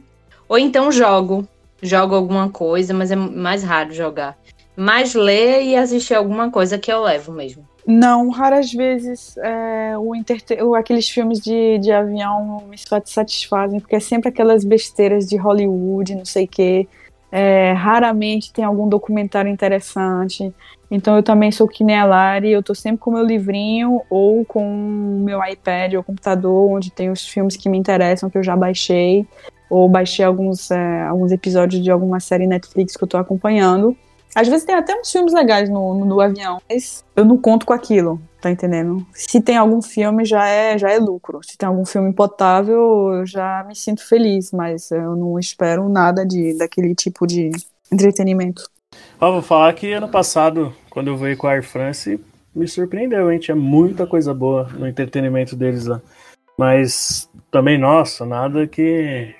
Ou 0.46 0.58
então 0.58 0.92
jogo. 0.92 1.48
Jogo 1.82 2.14
alguma 2.14 2.50
coisa, 2.50 2.92
mas 2.92 3.10
é 3.10 3.16
mais 3.16 3.64
raro 3.64 3.94
jogar. 3.94 4.36
Mais 4.76 5.14
ler 5.14 5.62
e 5.62 5.74
assistir 5.74 6.14
alguma 6.14 6.50
coisa 6.50 6.78
que 6.78 6.92
eu 6.92 7.02
levo 7.02 7.32
mesmo. 7.32 7.66
Não, 7.86 8.28
raras 8.28 8.70
vezes 8.72 9.36
é, 9.38 9.94
o 9.96 10.74
aqueles 10.74 11.08
filmes 11.08 11.40
de, 11.40 11.78
de 11.78 11.90
avião 11.90 12.64
me 12.68 12.76
satisfazem, 13.04 13.80
porque 13.80 13.96
é 13.96 14.00
sempre 14.00 14.28
aquelas 14.28 14.64
besteiras 14.64 15.26
de 15.26 15.36
Hollywood, 15.36 16.14
não 16.14 16.24
sei 16.26 16.44
o 16.44 16.48
quê. 16.48 16.86
É, 17.32 17.72
raramente 17.72 18.52
tem 18.52 18.64
algum 18.64 18.88
documentário 18.88 19.50
interessante. 19.50 20.52
Então 20.90 21.16
eu 21.16 21.22
também 21.22 21.52
sou 21.52 21.68
que 21.68 21.84
nem 21.84 21.96
a 21.96 22.04
Lari, 22.04 22.50
eu 22.50 22.62
tô 22.62 22.74
sempre 22.74 22.98
com 22.98 23.12
meu 23.12 23.24
livrinho 23.24 24.02
ou 24.10 24.44
com 24.44 24.64
o 24.64 25.20
meu 25.20 25.40
iPad 25.44 25.94
ou 25.94 26.02
computador, 26.02 26.70
onde 26.70 26.90
tem 26.90 27.10
os 27.10 27.26
filmes 27.26 27.56
que 27.56 27.68
me 27.68 27.78
interessam, 27.78 28.28
que 28.28 28.36
eu 28.36 28.42
já 28.42 28.56
baixei, 28.56 29.26
ou 29.68 29.88
baixei 29.88 30.24
alguns, 30.24 30.70
é, 30.70 31.02
alguns 31.02 31.30
episódios 31.30 31.82
de 31.82 31.90
alguma 31.90 32.18
série 32.18 32.46
Netflix 32.46 32.96
que 32.96 33.04
eu 33.04 33.08
tô 33.08 33.16
acompanhando. 33.16 33.96
Às 34.34 34.48
vezes 34.48 34.64
tem 34.64 34.74
até 34.74 34.94
uns 34.94 35.10
filmes 35.10 35.32
legais 35.32 35.68
no, 35.68 35.94
no, 35.94 36.04
no 36.04 36.20
avião, 36.20 36.60
mas 36.68 37.04
eu 37.16 37.24
não 37.24 37.36
conto 37.36 37.66
com 37.66 37.72
aquilo, 37.72 38.20
tá 38.40 38.50
entendendo? 38.50 39.04
Se 39.12 39.40
tem 39.40 39.56
algum 39.56 39.82
filme, 39.82 40.24
já 40.24 40.46
é, 40.48 40.78
já 40.78 40.90
é 40.90 40.98
lucro. 40.98 41.40
Se 41.42 41.56
tem 41.56 41.68
algum 41.68 41.84
filme 41.84 42.12
potável, 42.12 43.12
eu 43.12 43.26
já 43.26 43.64
me 43.66 43.74
sinto 43.74 44.06
feliz, 44.06 44.52
mas 44.52 44.90
eu 44.90 45.16
não 45.16 45.38
espero 45.38 45.88
nada 45.88 46.24
de, 46.24 46.56
daquele 46.56 46.94
tipo 46.94 47.26
de 47.26 47.50
entretenimento. 47.92 48.70
Ó, 49.20 49.32
vou 49.32 49.42
falar 49.42 49.72
que 49.74 49.92
ano 49.92 50.08
passado, 50.08 50.74
quando 50.88 51.08
eu 51.08 51.16
voei 51.16 51.36
com 51.36 51.46
a 51.46 51.52
Air 51.52 51.62
France, 51.62 52.18
me 52.54 52.66
surpreendeu, 52.66 53.30
hein? 53.30 53.38
Tinha 53.38 53.56
muita 53.56 54.06
coisa 54.06 54.32
boa 54.34 54.64
no 54.72 54.86
entretenimento 54.86 55.54
deles 55.54 55.86
lá. 55.86 56.00
Mas 56.58 57.30
também, 57.50 57.78
nossa, 57.78 58.26
nada 58.26 58.66
que, 58.66 59.34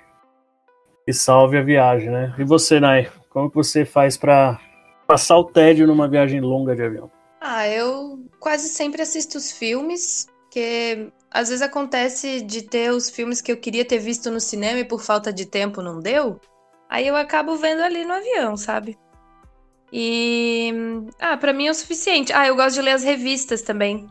que 1.05 1.13
salve 1.13 1.59
a 1.59 1.63
viagem, 1.63 2.11
né? 2.11 2.35
E 2.39 2.45
você, 2.45 2.81
Nai? 2.81 3.11
Como 3.29 3.51
que 3.51 3.57
você 3.57 3.85
faz 3.85 4.17
para 4.17 4.61
passar 5.07 5.39
o 5.39 5.45
tédio 5.45 5.87
numa 5.87 6.09
viagem 6.09 6.41
longa 6.41 6.75
de 6.75 6.83
avião? 6.83 7.11
Ah, 7.41 7.69
eu 7.69 8.19
quase 8.39 8.69
sempre 8.69 9.03
assisto 9.03 9.39
os 9.39 9.51
filmes, 9.51 10.27
que 10.51 11.11
às 11.31 11.49
vezes 11.49 11.63
acontece 11.63 12.41
de 12.41 12.63
ter 12.63 12.91
os 12.91 13.09
filmes 13.09 13.41
que 13.41 13.53
eu 13.53 13.57
queria 13.57 13.85
ter 13.85 13.99
visto 13.99 14.31
no 14.31 14.41
cinema 14.41 14.81
e 14.81 14.85
por 14.85 15.01
falta 15.01 15.33
de 15.33 15.47
tempo 15.47 15.81
não 15.81 16.01
deu. 16.01 16.41
Aí 16.89 17.07
eu 17.07 17.17
acabo 17.17 17.57
vendo 17.57 17.83
ali 17.83 18.05
no 18.05 18.15
avião, 18.15 18.57
sabe? 18.57 18.99
E 19.93 20.73
ah, 21.19 21.37
para 21.37 21.53
mim 21.53 21.67
é 21.67 21.71
o 21.71 21.75
suficiente. 21.75 22.33
Ah, 22.33 22.47
eu 22.47 22.55
gosto 22.55 22.77
de 22.77 22.83
ler 22.83 22.93
as 22.93 23.03
revistas 23.03 23.63
também, 23.63 24.07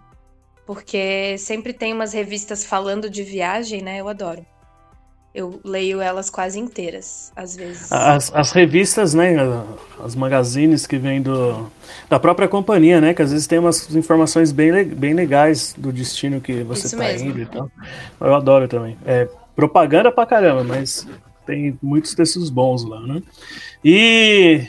porque 0.66 1.38
sempre 1.38 1.74
tem 1.74 1.94
umas 1.94 2.14
revistas 2.14 2.66
falando 2.66 3.10
de 3.10 3.24
viagem, 3.24 3.82
né? 3.82 4.00
Eu 4.02 4.10
adoro. 4.10 4.46
Eu 5.34 5.62
leio 5.64 6.02
elas 6.02 6.30
quase 6.30 6.60
inteiras, 6.60 7.32
às 7.36 7.56
vezes. 7.56 7.92
As, 7.92 8.34
as 8.34 8.52
revistas, 8.52 9.14
né? 9.14 9.36
As 10.04 10.16
magazines 10.16 10.88
que 10.88 10.98
vêm 10.98 11.22
do, 11.22 11.72
da 12.10 12.20
própria 12.20 12.48
companhia, 12.48 13.00
né? 13.00 13.14
Que 13.14 13.22
às 13.22 13.32
vezes 13.32 13.46
tem 13.46 13.60
umas 13.60 13.96
informações 13.96 14.52
bem, 14.52 14.84
bem 14.86 15.14
legais 15.14 15.76
do 15.78 15.94
destino 15.94 16.42
que 16.42 16.64
você 16.64 16.88
Isso 16.88 16.98
tá 16.98 17.04
mesmo. 17.04 17.30
indo 17.30 17.42
e 17.42 17.46
tal. 17.46 17.72
Eu 18.20 18.34
adoro 18.36 18.68
também. 18.68 18.98
É 19.06 19.30
propaganda 19.56 20.12
pra 20.12 20.26
caramba, 20.26 20.64
mas 20.64 21.08
tem 21.46 21.78
muitos 21.82 22.16
textos 22.16 22.50
bons 22.50 22.84
lá, 22.84 23.00
né? 23.02 23.22
E. 23.86 24.68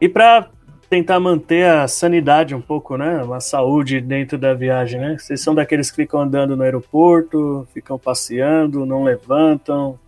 E 0.00 0.08
para 0.08 0.48
tentar 0.88 1.20
manter 1.20 1.66
a 1.66 1.86
sanidade 1.86 2.54
um 2.54 2.60
pouco, 2.60 2.96
né? 2.96 3.22
Uma 3.22 3.40
saúde 3.40 4.00
dentro 4.00 4.38
da 4.38 4.54
viagem, 4.54 5.00
né? 5.00 5.16
Vocês 5.18 5.40
são 5.40 5.54
daqueles 5.54 5.90
que 5.90 5.96
ficam 5.96 6.20
andando 6.20 6.56
no 6.56 6.62
aeroporto, 6.62 7.68
ficam 7.72 7.98
passeando, 7.98 8.86
não 8.86 9.04
levantam, 9.04 9.98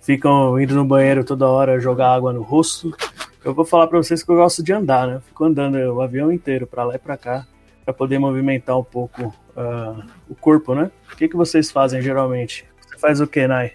ficam 0.00 0.60
indo 0.60 0.74
no 0.74 0.84
banheiro 0.84 1.24
toda 1.24 1.48
hora 1.48 1.80
jogar 1.80 2.12
água 2.12 2.32
no 2.32 2.42
rosto. 2.42 2.94
Eu 3.44 3.54
vou 3.54 3.64
falar 3.64 3.86
para 3.86 3.98
vocês 3.98 4.22
que 4.22 4.30
eu 4.30 4.36
gosto 4.36 4.62
de 4.62 4.72
andar, 4.72 5.06
né? 5.06 5.20
Fico 5.26 5.44
andando 5.44 5.76
o 5.76 6.00
avião 6.02 6.30
inteiro 6.30 6.66
para 6.66 6.84
lá 6.84 6.96
e 6.96 6.98
para 6.98 7.16
cá 7.16 7.46
para 7.84 7.94
poder 7.94 8.18
movimentar 8.18 8.78
um 8.78 8.84
pouco 8.84 9.34
uh, 9.56 10.04
o 10.28 10.34
corpo, 10.34 10.74
né? 10.74 10.90
O 11.12 11.16
que, 11.16 11.28
que 11.28 11.36
vocês 11.36 11.70
fazem 11.70 12.02
geralmente? 12.02 12.64
Você 12.80 12.98
faz 12.98 13.20
o 13.20 13.26
que, 13.26 13.46
Nai? 13.46 13.72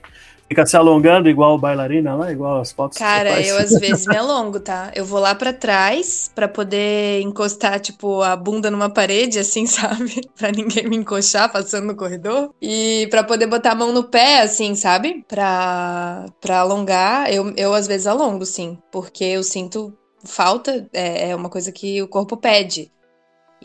Fica 0.48 0.66
se 0.66 0.78
alongando 0.78 1.28
igual 1.28 1.58
bailarina 1.58 2.16
lá, 2.16 2.32
igual 2.32 2.62
as 2.62 2.72
fotos 2.72 2.98
Cara, 2.98 3.42
eu 3.42 3.58
às 3.58 3.72
vezes 3.72 4.06
me 4.06 4.16
alongo, 4.16 4.60
tá? 4.60 4.92
Eu 4.94 5.04
vou 5.04 5.20
lá 5.20 5.34
para 5.34 5.52
trás 5.52 6.32
para 6.36 6.48
poder 6.48 7.22
encostar, 7.22 7.80
tipo, 7.80 8.22
a 8.22 8.36
bunda 8.36 8.70
numa 8.70 8.90
parede, 8.90 9.40
assim, 9.40 9.66
sabe? 9.68 10.22
pra 10.38 10.52
ninguém 10.52 10.88
me 10.88 10.98
encoxar 10.98 11.52
passando 11.52 11.88
no 11.88 11.96
corredor. 11.96 12.54
E 12.62 13.08
para 13.10 13.24
poder 13.24 13.48
botar 13.48 13.72
a 13.72 13.75
mão 13.75 13.92
no 13.92 14.04
pé, 14.04 14.42
assim, 14.42 14.75
sabe? 14.75 15.25
Pra, 15.28 16.25
pra 16.40 16.60
alongar. 16.60 17.32
Eu, 17.34 17.52
eu 17.58 17.74
às 17.74 17.88
vezes 17.88 18.06
alongo, 18.06 18.46
sim. 18.46 18.78
Porque 18.92 19.24
eu 19.24 19.44
sinto 19.44 19.98
falta, 20.24 20.88
é, 20.94 21.30
é 21.30 21.36
uma 21.36 21.50
coisa 21.50 21.72
que 21.72 22.02
o 22.02 22.08
corpo 22.08 22.38
pede. 22.38 22.92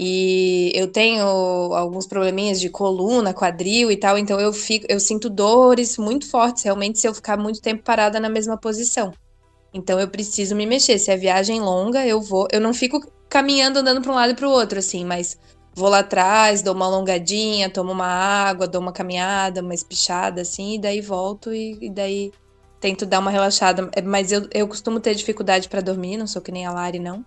E 0.02 0.72
eu 0.74 0.90
tenho 0.90 1.26
alguns 1.74 2.06
probleminhas 2.06 2.58
de 2.58 2.70
coluna, 2.70 3.34
quadril 3.34 3.92
e 3.92 3.96
tal, 3.98 4.16
então 4.16 4.40
eu 4.40 4.50
fico, 4.50 4.86
eu 4.88 4.98
sinto 4.98 5.28
dores 5.28 5.98
muito 5.98 6.26
fortes 6.26 6.62
realmente 6.62 6.98
se 6.98 7.06
eu 7.06 7.12
ficar 7.12 7.36
muito 7.36 7.60
tempo 7.60 7.82
parada 7.82 8.18
na 8.18 8.30
mesma 8.30 8.56
posição. 8.56 9.12
Então 9.74 10.00
eu 10.00 10.08
preciso 10.08 10.56
me 10.56 10.64
mexer. 10.64 10.98
Se 10.98 11.10
é 11.10 11.18
viagem 11.18 11.60
longa, 11.60 12.06
eu 12.06 12.18
vou, 12.18 12.48
eu 12.50 12.62
não 12.62 12.72
fico 12.72 12.98
caminhando 13.28 13.80
andando 13.80 14.00
para 14.00 14.10
um 14.10 14.14
lado 14.14 14.32
e 14.32 14.34
para 14.34 14.48
o 14.48 14.50
outro 14.50 14.78
assim, 14.78 15.04
mas 15.04 15.38
vou 15.74 15.90
lá 15.90 15.98
atrás, 15.98 16.62
dou 16.62 16.74
uma 16.74 16.86
alongadinha, 16.86 17.68
tomo 17.68 17.92
uma 17.92 18.06
água, 18.06 18.66
dou 18.66 18.80
uma 18.80 18.92
caminhada, 18.92 19.60
uma 19.60 19.74
espichada 19.74 20.40
assim, 20.40 20.76
e 20.76 20.78
daí 20.78 21.02
volto 21.02 21.52
e, 21.52 21.76
e 21.78 21.90
daí 21.90 22.32
tento 22.80 23.04
dar 23.04 23.18
uma 23.18 23.30
relaxada. 23.30 23.90
Mas 24.02 24.32
eu, 24.32 24.48
eu 24.50 24.66
costumo 24.66 24.98
ter 24.98 25.14
dificuldade 25.14 25.68
para 25.68 25.82
dormir, 25.82 26.16
não 26.16 26.26
sou 26.26 26.40
que 26.40 26.50
nem 26.50 26.64
a 26.64 26.72
Lari 26.72 26.98
não. 26.98 27.22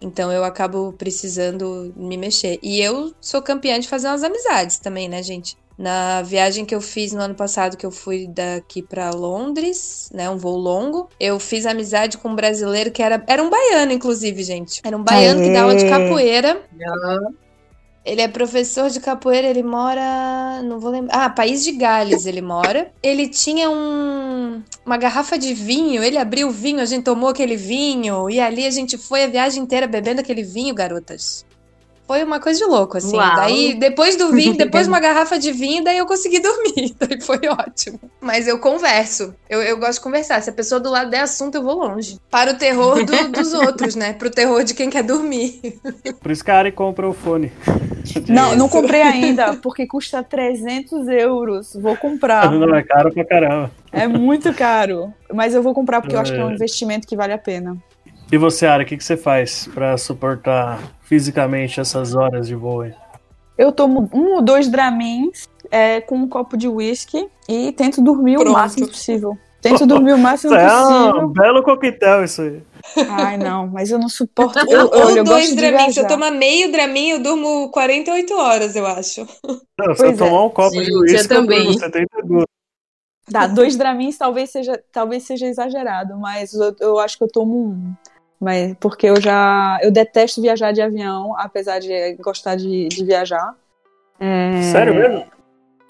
Então 0.00 0.32
eu 0.32 0.44
acabo 0.44 0.92
precisando 0.92 1.92
me 1.96 2.16
mexer. 2.16 2.58
E 2.62 2.80
eu 2.80 3.12
sou 3.20 3.42
campeã 3.42 3.78
de 3.78 3.88
fazer 3.88 4.08
umas 4.08 4.22
amizades 4.22 4.78
também, 4.78 5.08
né, 5.08 5.22
gente? 5.22 5.56
Na 5.76 6.22
viagem 6.22 6.64
que 6.64 6.74
eu 6.74 6.80
fiz 6.80 7.12
no 7.12 7.20
ano 7.22 7.36
passado, 7.36 7.76
que 7.76 7.86
eu 7.86 7.92
fui 7.92 8.26
daqui 8.26 8.82
para 8.82 9.10
Londres, 9.10 10.10
né, 10.12 10.28
um 10.28 10.36
voo 10.36 10.56
longo, 10.56 11.08
eu 11.20 11.38
fiz 11.38 11.66
amizade 11.66 12.18
com 12.18 12.30
um 12.30 12.34
brasileiro 12.34 12.90
que 12.90 13.00
era, 13.00 13.22
era 13.28 13.40
um 13.40 13.48
baiano, 13.48 13.92
inclusive, 13.92 14.42
gente. 14.42 14.80
Era 14.82 14.96
um 14.96 15.04
baiano 15.04 15.40
Aê. 15.40 15.46
que 15.46 15.52
dá 15.52 15.62
aula 15.62 15.76
de 15.76 15.88
capoeira. 15.88 16.62
Ele 18.04 18.20
é 18.22 18.28
professor 18.28 18.88
de 18.88 19.00
capoeira, 19.00 19.48
ele 19.48 19.62
mora. 19.62 20.62
Não 20.62 20.80
vou 20.80 20.90
lembrar. 20.90 21.24
Ah, 21.24 21.30
País 21.30 21.62
de 21.62 21.72
Gales 21.72 22.26
ele 22.26 22.40
mora. 22.40 22.90
Ele 23.02 23.28
tinha 23.28 23.68
um, 23.70 24.62
uma 24.84 24.96
garrafa 24.96 25.38
de 25.38 25.52
vinho, 25.52 26.02
ele 26.02 26.16
abriu 26.16 26.48
o 26.48 26.52
vinho, 26.52 26.80
a 26.80 26.86
gente 26.86 27.04
tomou 27.04 27.28
aquele 27.28 27.56
vinho, 27.56 28.30
e 28.30 28.40
ali 28.40 28.66
a 28.66 28.70
gente 28.70 28.96
foi 28.96 29.24
a 29.24 29.28
viagem 29.28 29.62
inteira 29.62 29.86
bebendo 29.86 30.20
aquele 30.20 30.42
vinho, 30.42 30.74
garotas. 30.74 31.44
Foi 32.08 32.24
uma 32.24 32.40
coisa 32.40 32.58
de 32.58 32.64
louco, 32.64 32.96
assim. 32.96 33.18
Uau. 33.18 33.36
Daí, 33.36 33.74
depois 33.74 34.16
do 34.16 34.32
vinho, 34.32 34.56
depois 34.56 34.88
uma 34.88 34.98
garrafa 34.98 35.38
de 35.38 35.52
vinho, 35.52 35.84
daí 35.84 35.98
eu 35.98 36.06
consegui 36.06 36.40
dormir. 36.40 36.96
Daí 36.98 37.20
foi 37.20 37.38
ótimo. 37.46 38.00
Mas 38.18 38.48
eu 38.48 38.58
converso. 38.58 39.34
Eu, 39.48 39.62
eu 39.62 39.76
gosto 39.76 39.98
de 39.98 40.00
conversar. 40.00 40.40
Se 40.40 40.48
a 40.48 40.52
pessoa 40.54 40.80
do 40.80 40.90
lado 40.90 41.10
der 41.10 41.20
assunto, 41.20 41.56
eu 41.56 41.62
vou 41.62 41.74
longe. 41.74 42.18
Para 42.30 42.52
o 42.52 42.54
terror 42.54 43.04
do, 43.04 43.28
dos 43.28 43.52
outros, 43.52 43.94
né? 43.94 44.14
Pro 44.14 44.30
terror 44.30 44.64
de 44.64 44.72
quem 44.72 44.88
quer 44.88 45.02
dormir. 45.02 45.78
Por 46.18 46.32
isso 46.32 46.42
que 46.42 46.50
a 46.50 46.56
Ari 46.56 46.72
compra 46.72 47.06
o 47.06 47.12
fone. 47.12 47.52
Não, 48.26 48.56
não 48.56 48.70
comprei 48.70 49.02
ainda, 49.02 49.54
porque 49.56 49.86
custa 49.86 50.22
300 50.22 51.08
euros. 51.08 51.74
Vou 51.74 51.94
comprar. 51.94 52.50
Não, 52.50 52.74
é 52.74 52.82
caro 52.82 53.12
pra 53.12 53.22
caramba. 53.22 53.70
É 53.92 54.06
muito 54.08 54.54
caro. 54.54 55.12
Mas 55.30 55.54
eu 55.54 55.62
vou 55.62 55.74
comprar 55.74 56.00
porque 56.00 56.16
eu 56.16 56.20
acho 56.20 56.32
que 56.32 56.38
é 56.38 56.44
um 56.44 56.50
é. 56.50 56.54
investimento 56.54 57.06
que 57.06 57.14
vale 57.14 57.34
a 57.34 57.38
pena. 57.38 57.76
E 58.30 58.36
você, 58.36 58.66
Ara, 58.66 58.82
o 58.82 58.86
que, 58.86 58.96
que 58.96 59.04
você 59.04 59.16
faz 59.16 59.68
para 59.72 59.96
suportar 59.96 60.80
fisicamente 61.02 61.80
essas 61.80 62.14
horas 62.14 62.46
de 62.46 62.54
voo? 62.54 62.84
Eu 63.56 63.72
tomo 63.72 64.08
um 64.12 64.34
ou 64.34 64.42
dois 64.42 64.68
Dramins 64.68 65.48
é, 65.70 66.00
com 66.00 66.16
um 66.16 66.28
copo 66.28 66.56
de 66.56 66.68
whisky 66.68 67.26
e 67.48 67.72
tento 67.72 68.02
dormir 68.02 68.36
Pronto. 68.36 68.50
o 68.50 68.52
máximo 68.52 68.86
possível. 68.86 69.36
Tento 69.62 69.84
dormir 69.88 70.12
o 70.12 70.18
máximo 70.18 70.54
é 70.54 70.62
possível. 70.62 71.20
É 71.20 71.24
um 71.24 71.28
belo 71.28 71.62
coquetel 71.62 72.24
isso 72.24 72.42
aí. 72.42 72.62
Ai, 73.08 73.36
não, 73.36 73.66
mas 73.66 73.90
eu 73.90 73.98
não 73.98 74.08
suporto. 74.08 74.58
Eu, 74.70 74.88
eu, 74.90 75.16
eu 75.16 75.24
dois 75.24 75.54
Dramin. 75.54 75.90
Se 75.90 76.00
eu 76.00 76.06
tomar 76.06 76.30
meio 76.30 76.70
Dramin, 76.70 77.10
eu 77.10 77.22
durmo 77.22 77.70
48 77.70 78.34
horas, 78.34 78.76
eu 78.76 78.86
acho. 78.86 79.26
Não, 79.78 79.94
se 79.94 80.06
eu 80.06 80.16
tomar 80.16 80.44
um 80.44 80.50
copo 80.50 80.74
Gente, 80.74 80.86
de 80.86 80.96
uísque, 80.96 81.32
eu, 81.32 81.40
eu 81.40 81.46
durmo 81.46 81.78
72. 81.78 82.44
Dá, 83.30 83.46
dois 83.46 83.76
Dramins 83.76 84.16
talvez 84.16 84.50
seja, 84.50 84.82
talvez 84.90 85.24
seja 85.24 85.46
exagerado, 85.46 86.16
mas 86.16 86.54
eu, 86.54 86.74
eu 86.80 86.98
acho 86.98 87.18
que 87.18 87.24
eu 87.24 87.28
tomo 87.28 87.56
um. 87.56 87.94
Mas 88.40 88.74
porque 88.78 89.06
eu 89.08 89.20
já 89.20 89.78
eu 89.82 89.90
detesto 89.90 90.40
viajar 90.40 90.72
de 90.72 90.80
avião, 90.80 91.34
apesar 91.38 91.80
de 91.80 92.14
gostar 92.16 92.54
de, 92.56 92.88
de 92.88 93.04
viajar. 93.04 93.54
É... 94.20 94.62
Sério 94.62 94.94
mesmo? 94.94 95.26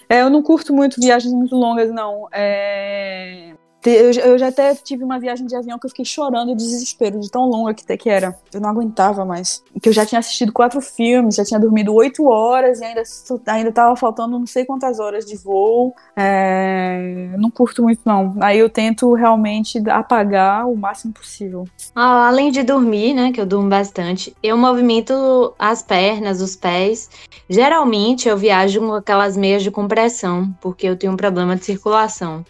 É, 0.09 0.21
eu 0.21 0.29
não 0.29 0.41
curto 0.41 0.73
muito 0.73 0.99
viagens 0.99 1.31
muito 1.31 1.55
longas, 1.55 1.91
não. 1.91 2.27
É... 2.31 3.53
Eu, 3.85 4.37
já 4.37 4.49
até 4.49 4.75
tive 4.75 5.03
uma 5.03 5.19
viagem 5.19 5.45
de 5.45 5.55
avião 5.55 5.79
que 5.79 5.85
eu 5.85 5.89
fiquei 5.89 6.03
chorando 6.03 6.49
de 6.49 6.63
desespero, 6.63 7.19
de 7.19 7.31
tão 7.31 7.45
longa 7.45 7.73
que, 7.73 7.97
que 7.97 8.09
era. 8.09 8.37
Eu 8.53 8.59
não 8.59 8.69
aguentava 8.69 9.23
mais. 9.23 9.63
Que 9.81 9.87
eu 9.87 9.93
já 9.93 10.05
tinha 10.05 10.19
assistido 10.19 10.51
quatro 10.51 10.81
filmes, 10.81 11.35
já 11.35 11.45
tinha 11.45 11.59
dormido 11.59 11.93
oito 11.93 12.27
horas 12.27 12.81
e 12.81 12.85
ainda, 12.85 13.03
ainda 13.47 13.71
tava 13.71 13.95
faltando 13.95 14.37
não 14.37 14.45
sei 14.45 14.65
quantas 14.65 14.99
horas 14.99 15.25
de 15.25 15.37
voo. 15.37 15.93
É, 16.15 17.29
não 17.37 17.49
curto 17.49 17.81
muito, 17.81 18.01
não. 18.03 18.35
Aí 18.41 18.59
eu 18.59 18.69
tento 18.69 19.13
realmente 19.13 19.81
apagar 19.89 20.67
o 20.67 20.75
máximo 20.75 21.13
possível. 21.13 21.65
Ah, 21.95 22.27
além 22.27 22.51
de 22.51 22.63
dormir, 22.63 23.13
né, 23.13 23.31
que 23.31 23.39
eu 23.39 23.45
durmo 23.45 23.69
bastante, 23.69 24.35
eu 24.43 24.57
movimento 24.57 25.53
as 25.57 25.81
pernas, 25.81 26.41
os 26.41 26.55
pés. 26.55 27.09
Geralmente 27.49 28.27
eu 28.27 28.37
viajo 28.37 28.81
com 28.81 28.93
aquelas 28.93 29.37
meias 29.37 29.63
de 29.63 29.71
compressão, 29.71 30.53
porque 30.59 30.85
eu 30.85 30.97
tenho 30.97 31.13
um 31.13 31.17
problema 31.17 31.55
de 31.55 31.63
circulação. 31.63 32.43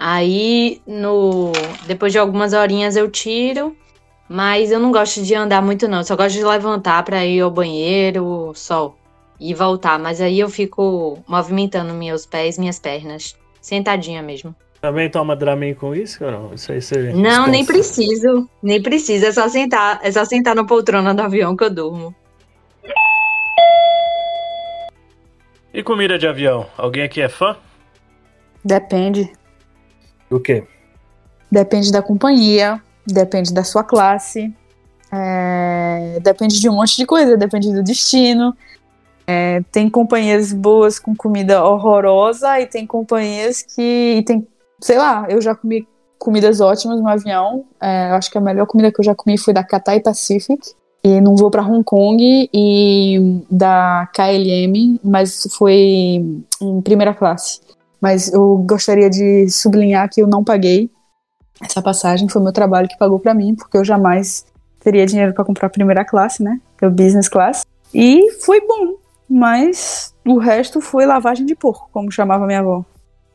Aí, 0.00 0.80
no 0.86 1.50
depois 1.88 2.12
de 2.12 2.20
algumas 2.20 2.52
horinhas 2.52 2.94
eu 2.94 3.10
tiro, 3.10 3.76
mas 4.28 4.70
eu 4.70 4.78
não 4.78 4.92
gosto 4.92 5.22
de 5.22 5.34
andar 5.34 5.60
muito 5.60 5.88
não, 5.88 6.04
só 6.04 6.14
gosto 6.14 6.36
de 6.36 6.44
levantar 6.44 7.02
para 7.02 7.26
ir 7.26 7.40
ao 7.40 7.50
banheiro, 7.50 8.52
só 8.54 8.94
e 9.40 9.52
voltar, 9.52 9.98
mas 9.98 10.20
aí 10.20 10.38
eu 10.38 10.48
fico 10.48 11.18
movimentando 11.26 11.92
meus 11.94 12.24
pés, 12.24 12.56
minhas 12.56 12.78
pernas, 12.78 13.36
sentadinha 13.60 14.22
mesmo. 14.22 14.54
Também 14.80 15.10
toma 15.10 15.34
Dramin 15.34 15.74
com 15.74 15.92
isso 15.92 16.24
ou 16.24 16.30
não? 16.30 16.54
Isso 16.54 16.70
aí 16.70 16.80
você. 16.80 17.12
Não, 17.12 17.48
nem 17.48 17.66
preciso. 17.66 18.48
Nem 18.62 18.80
preciso. 18.80 19.26
É 19.26 19.32
só 19.32 19.48
sentar. 19.48 19.98
É 20.04 20.12
só 20.12 20.24
sentar 20.24 20.54
na 20.54 20.64
poltrona 20.64 21.12
do 21.12 21.20
avião 21.20 21.56
que 21.56 21.64
eu 21.64 21.70
durmo. 21.70 22.14
E 25.74 25.82
comida 25.82 26.16
de 26.16 26.28
avião? 26.28 26.64
Alguém 26.76 27.02
aqui 27.02 27.20
é 27.20 27.28
fã? 27.28 27.56
Depende. 28.64 29.32
Do 30.30 30.40
quê? 30.40 30.64
Depende 31.50 31.90
da 31.90 32.02
companhia, 32.02 32.80
depende 33.06 33.52
da 33.52 33.64
sua 33.64 33.82
classe, 33.82 34.52
é, 35.10 36.18
depende 36.22 36.60
de 36.60 36.68
um 36.68 36.74
monte 36.74 36.96
de 36.96 37.06
coisa, 37.06 37.36
depende 37.36 37.72
do 37.72 37.82
destino. 37.82 38.54
É, 39.26 39.62
tem 39.72 39.88
companhias 39.90 40.52
boas 40.52 40.98
com 40.98 41.14
comida 41.14 41.64
horrorosa 41.64 42.60
e 42.60 42.66
tem 42.66 42.86
companhias 42.86 43.62
que. 43.62 44.22
Tem, 44.26 44.46
sei 44.80 44.98
lá, 44.98 45.26
eu 45.28 45.40
já 45.40 45.54
comi 45.54 45.86
comidas 46.18 46.60
ótimas 46.60 47.00
no 47.00 47.08
avião. 47.08 47.64
É, 47.80 48.10
eu 48.10 48.14
acho 48.14 48.30
que 48.30 48.38
a 48.38 48.40
melhor 48.40 48.66
comida 48.66 48.92
que 48.92 49.00
eu 49.00 49.04
já 49.04 49.14
comi 49.14 49.38
foi 49.38 49.52
da 49.52 49.62
Cathay 49.62 50.00
Pacific. 50.00 50.58
E 51.04 51.20
num 51.20 51.36
voo 51.36 51.50
para 51.50 51.62
Hong 51.62 51.84
Kong 51.84 52.50
e 52.52 53.42
da 53.48 54.08
KLM, 54.12 54.98
mas 55.02 55.46
foi 55.56 56.42
em 56.60 56.82
primeira 56.82 57.14
classe. 57.14 57.60
Mas 58.00 58.32
eu 58.32 58.58
gostaria 58.58 59.10
de 59.10 59.48
sublinhar 59.50 60.08
que 60.08 60.22
eu 60.22 60.26
não 60.26 60.44
paguei 60.44 60.90
essa 61.60 61.82
passagem, 61.82 62.28
foi 62.28 62.42
meu 62.42 62.52
trabalho 62.52 62.88
que 62.88 62.98
pagou 62.98 63.18
para 63.18 63.34
mim, 63.34 63.54
porque 63.54 63.76
eu 63.76 63.84
jamais 63.84 64.46
teria 64.80 65.06
dinheiro 65.06 65.34
para 65.34 65.44
comprar 65.44 65.68
primeira 65.68 66.04
classe, 66.04 66.42
né? 66.42 66.60
Que 66.78 66.84
é 66.84 66.88
o 66.88 66.90
business 66.90 67.28
class. 67.28 67.66
E 67.92 68.32
foi 68.40 68.60
bom, 68.60 68.96
mas 69.28 70.14
o 70.24 70.38
resto 70.38 70.80
foi 70.80 71.04
lavagem 71.04 71.44
de 71.44 71.54
porco, 71.54 71.88
como 71.92 72.12
chamava 72.12 72.46
minha 72.46 72.60
avó. 72.60 72.84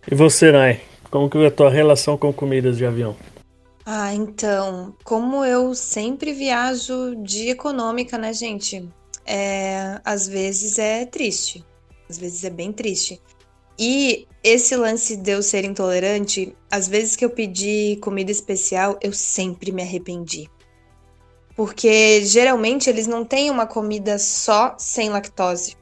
E 0.09 0.15
você, 0.15 0.51
Nai? 0.51 0.81
Como 1.09 1.29
que 1.29 1.37
é 1.37 1.47
a 1.47 1.51
tua 1.51 1.69
relação 1.69 2.17
com 2.17 2.31
comidas 2.33 2.77
de 2.77 2.85
avião? 2.85 3.15
Ah, 3.85 4.13
então, 4.13 4.95
como 5.03 5.43
eu 5.43 5.75
sempre 5.75 6.33
viajo 6.33 7.15
de 7.17 7.49
econômica, 7.49 8.17
né, 8.17 8.33
gente? 8.33 8.87
É, 9.25 9.99
às 10.05 10.27
vezes 10.27 10.79
é 10.79 11.05
triste. 11.05 11.63
Às 12.09 12.17
vezes 12.17 12.43
é 12.43 12.49
bem 12.49 12.71
triste. 12.71 13.21
E 13.77 14.27
esse 14.43 14.75
lance 14.75 15.15
de 15.15 15.31
eu 15.31 15.41
ser 15.41 15.63
intolerante, 15.63 16.55
às 16.69 16.87
vezes 16.87 17.15
que 17.15 17.23
eu 17.23 17.29
pedi 17.29 17.97
comida 18.01 18.31
especial, 18.31 18.97
eu 19.01 19.13
sempre 19.13 19.71
me 19.71 19.81
arrependi. 19.81 20.49
Porque 21.55 22.23
geralmente 22.25 22.89
eles 22.89 23.07
não 23.07 23.23
têm 23.23 23.49
uma 23.49 23.65
comida 23.65 24.17
só 24.17 24.75
sem 24.77 25.09
lactose. 25.09 25.75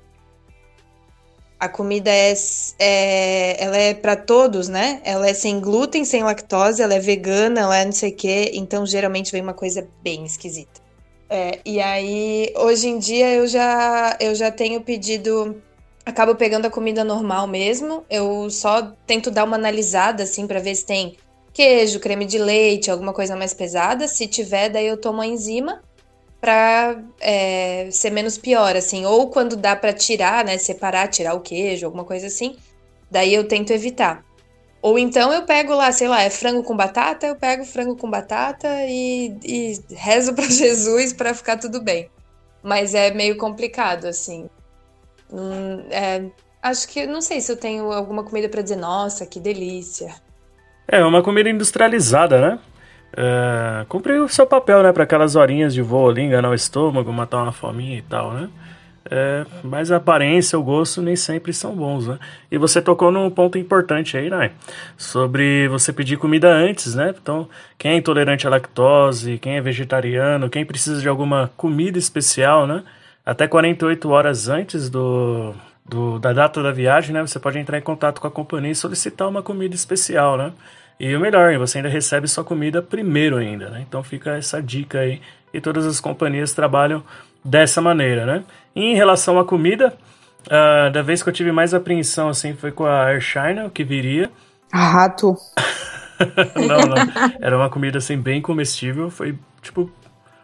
A 1.60 1.70
comida 1.70 2.10
é, 2.10 2.34
é 2.80 3.64
ela 3.64 3.78
é 3.78 3.94
para 3.94 4.16
todos, 4.16 4.68
né? 4.68 5.00
Ela 5.04 5.30
é 5.30 5.34
sem 5.34 5.60
glúten, 5.60 6.04
sem 6.04 6.24
lactose, 6.24 6.82
ela 6.82 6.96
é 6.96 7.00
vegana, 7.00 7.62
ela 7.62 7.78
é 7.78 7.86
não 7.86 7.92
sei 7.92 8.12
o 8.12 8.16
quê. 8.16 8.52
Então 8.54 8.86
geralmente 8.86 9.32
vem 9.32 9.42
uma 9.42 9.54
coisa 9.54 9.88
bem 10.02 10.26
esquisita. 10.26 10.82
É, 11.30 11.60
e 11.64 11.80
aí 11.80 12.52
hoje 12.58 12.90
em 12.90 13.00
dia 13.00 13.34
eu 13.34 13.48
já 13.48 14.18
eu 14.20 14.36
já 14.36 14.52
tenho 14.52 14.82
pedido 14.82 15.62
acabo 16.06 16.36
pegando 16.36 16.66
a 16.66 16.70
comida 16.70 17.04
normal 17.04 17.48
mesmo. 17.48 18.06
Eu 18.10 18.50
só 18.50 18.94
tento 19.06 19.32
dar 19.32 19.44
uma 19.44 19.56
analisada 19.56 20.24
assim 20.24 20.48
para 20.48 20.60
ver 20.60 20.76
se 20.76 20.86
tem 20.86 21.18
queijo, 21.54 22.00
creme 22.00 22.26
de 22.26 22.38
leite, 22.38 22.90
alguma 22.92 23.14
coisa 23.14 23.36
mais 23.36 23.54
pesada. 23.54 24.08
Se 24.08 24.28
tiver, 24.28 24.70
daí 24.70 24.88
eu 24.88 24.98
tomo 24.98 25.22
a 25.22 25.28
enzima 25.28 25.82
para 26.40 27.00
é, 27.20 27.88
ser 27.92 28.10
menos 28.10 28.38
pior, 28.38 28.76
assim. 28.76 29.06
Ou 29.06 29.30
quando 29.30 29.56
dá 29.56 29.76
para 29.76 29.94
tirar, 29.94 30.44
né, 30.44 30.58
separar, 30.58 31.08
tirar 31.08 31.36
o 31.36 31.42
queijo, 31.42 31.86
alguma 31.86 32.04
coisa 32.04 32.28
assim. 32.28 32.58
Daí 33.10 33.34
eu 33.34 33.48
tento 33.48 33.72
evitar. 33.72 34.26
Ou 34.82 34.98
então 34.98 35.32
eu 35.32 35.44
pego 35.44 35.76
lá, 35.76 35.92
sei 35.92 36.08
lá, 36.08 36.24
é 36.24 36.30
frango 36.30 36.64
com 36.64 36.76
batata, 36.76 37.28
eu 37.28 37.36
pego 37.36 37.64
frango 37.64 37.96
com 37.96 38.10
batata 38.10 38.68
e, 38.88 39.38
e 39.44 39.80
rezo 39.92 40.34
para 40.36 40.50
Jesus 40.50 41.14
para 41.14 41.36
ficar 41.36 41.58
tudo 41.58 41.82
bem. 41.82 42.10
Mas 42.64 42.96
é 42.96 43.12
meio 43.12 43.38
complicado, 43.38 44.06
assim. 44.06 44.50
Hum, 45.32 45.84
é, 45.90 46.26
acho 46.62 46.88
que 46.88 47.06
não 47.06 47.22
sei 47.22 47.42
se 47.42 47.52
eu 47.52 47.58
tenho 47.58 47.92
alguma 47.92 48.24
comida 48.24 48.50
para 48.50 48.62
dizer, 48.62 48.76
nossa, 48.76 49.26
que 49.26 49.40
delícia. 49.40 50.14
É 50.88 51.04
uma 51.04 51.24
comida 51.24 51.50
industrializada, 51.50 52.42
né? 52.42 52.60
É, 53.16 53.86
o 54.20 54.28
seu 54.28 54.46
papel, 54.46 54.84
né? 54.84 54.92
Para 54.92 55.04
aquelas 55.04 55.36
horinhas 55.36 55.74
de 55.74 55.82
voo 55.82 56.10
ali, 56.10 56.22
enganar 56.22 56.50
o 56.50 56.54
estômago, 56.54 57.12
matar 57.12 57.44
uma 57.44 57.52
fominha 57.52 57.98
e 57.98 58.02
tal, 58.02 58.34
né? 58.34 58.50
É, 59.10 59.46
mas 59.64 59.92
a 59.92 59.98
aparência, 59.98 60.58
o 60.58 60.64
gosto 60.64 61.02
nem 61.02 61.16
sempre 61.16 61.52
são 61.54 61.76
bons, 61.76 62.08
né? 62.08 62.20
E 62.52 62.58
você 62.58 62.82
tocou 62.82 63.12
num 63.12 63.30
ponto 63.30 63.58
importante 63.58 64.16
aí, 64.16 64.30
né? 64.30 64.52
Sobre 64.96 65.68
você 65.70 65.92
pedir 65.92 66.18
comida 66.18 66.50
antes, 66.50 66.94
né? 66.94 67.14
Então, 67.22 67.50
quem 67.78 67.92
é 67.92 67.96
intolerante 67.98 68.46
à 68.46 68.50
lactose, 68.50 69.40
quem 69.40 69.58
é 69.58 69.62
vegetariano, 69.62 70.50
quem 70.50 70.66
precisa 70.66 71.02
de 71.02 71.10
alguma 71.10 71.52
comida 71.58 71.98
especial, 71.98 72.68
né? 72.68 72.84
Até 73.26 73.48
48 73.48 74.10
horas 74.10 74.50
antes 74.50 74.90
do, 74.90 75.54
do, 75.86 76.20
da 76.20 76.34
data 76.34 76.62
da 76.64 76.72
viagem, 76.72 77.14
né? 77.14 77.22
Você 77.22 77.40
pode 77.40 77.60
entrar 77.60 77.78
em 77.78 77.82
contato 77.82 78.20
com 78.20 78.28
a 78.28 78.32
companhia 78.32 78.72
e 78.72 78.76
solicitar 78.76 79.28
uma 79.28 79.44
comida 79.44 79.76
especial, 79.76 80.38
né? 80.38 80.52
E 81.00 81.16
o 81.16 81.20
melhor, 81.20 81.58
você 81.58 81.80
ainda 81.80 81.90
recebe 81.90 82.28
sua 82.28 82.44
comida 82.44 82.82
primeiro 82.82 83.38
ainda, 83.38 83.70
né? 83.70 83.84
Então 83.88 84.04
fica 84.04 84.38
essa 84.38 84.62
dica 84.62 85.00
aí. 85.00 85.22
E 85.54 85.60
todas 85.60 85.86
as 85.86 86.00
companhias 86.00 86.54
trabalham 86.54 87.04
dessa 87.44 87.82
maneira, 87.82 88.26
né? 88.26 88.44
E 88.76 88.86
em 88.86 88.96
relação 88.96 89.40
à 89.40 89.46
comida, 89.46 89.94
uh, 90.48 90.92
da 90.92 91.02
vez 91.02 91.22
que 91.22 91.30
eu 91.30 91.34
tive 91.34 91.52
mais 91.52 91.74
apreensão, 91.74 92.30
assim, 92.30 92.54
foi 92.54 92.72
com 92.72 92.86
a 92.86 93.06
Air 93.06 93.22
China, 93.22 93.66
o 93.66 93.70
que 93.70 93.84
viria. 93.84 94.32
Rato. 94.72 95.36
não, 96.56 96.82
não. 96.82 96.96
Era 97.40 97.58
uma 97.58 97.70
comida, 97.70 97.98
assim, 97.98 98.18
bem 98.18 98.42
comestível. 98.42 99.10
Foi, 99.10 99.38
tipo, 99.62 99.92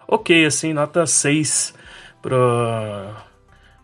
ok, 0.07 0.45
assim, 0.45 0.73
nota 0.73 1.05
6 1.05 1.76
pro, 2.21 3.13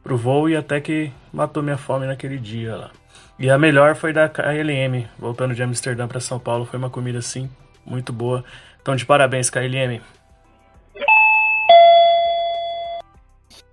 pro 0.04 0.18
voo 0.18 0.50
e 0.50 0.56
até 0.56 0.80
que 0.82 1.12
matou 1.32 1.64
minha 1.64 1.78
fome 1.78 2.06
naquele 2.06 2.38
dia 2.38 2.76
lá. 2.76 2.92
E 3.40 3.50
a 3.50 3.58
melhor 3.58 3.96
foi 3.96 4.14
da 4.14 4.30
KLM, 4.30 5.08
voltando 5.18 5.56
de 5.56 5.64
Amsterdã 5.64 6.08
para 6.08 6.20
São 6.20 6.40
Paulo. 6.40 6.66
Foi 6.66 6.78
uma 6.78 6.90
comida 6.90 7.20
assim, 7.20 7.50
muito 7.86 8.14
boa. 8.14 8.44
Então, 8.82 8.96
de 8.96 9.06
parabéns, 9.06 9.50
KLM. 9.50 10.02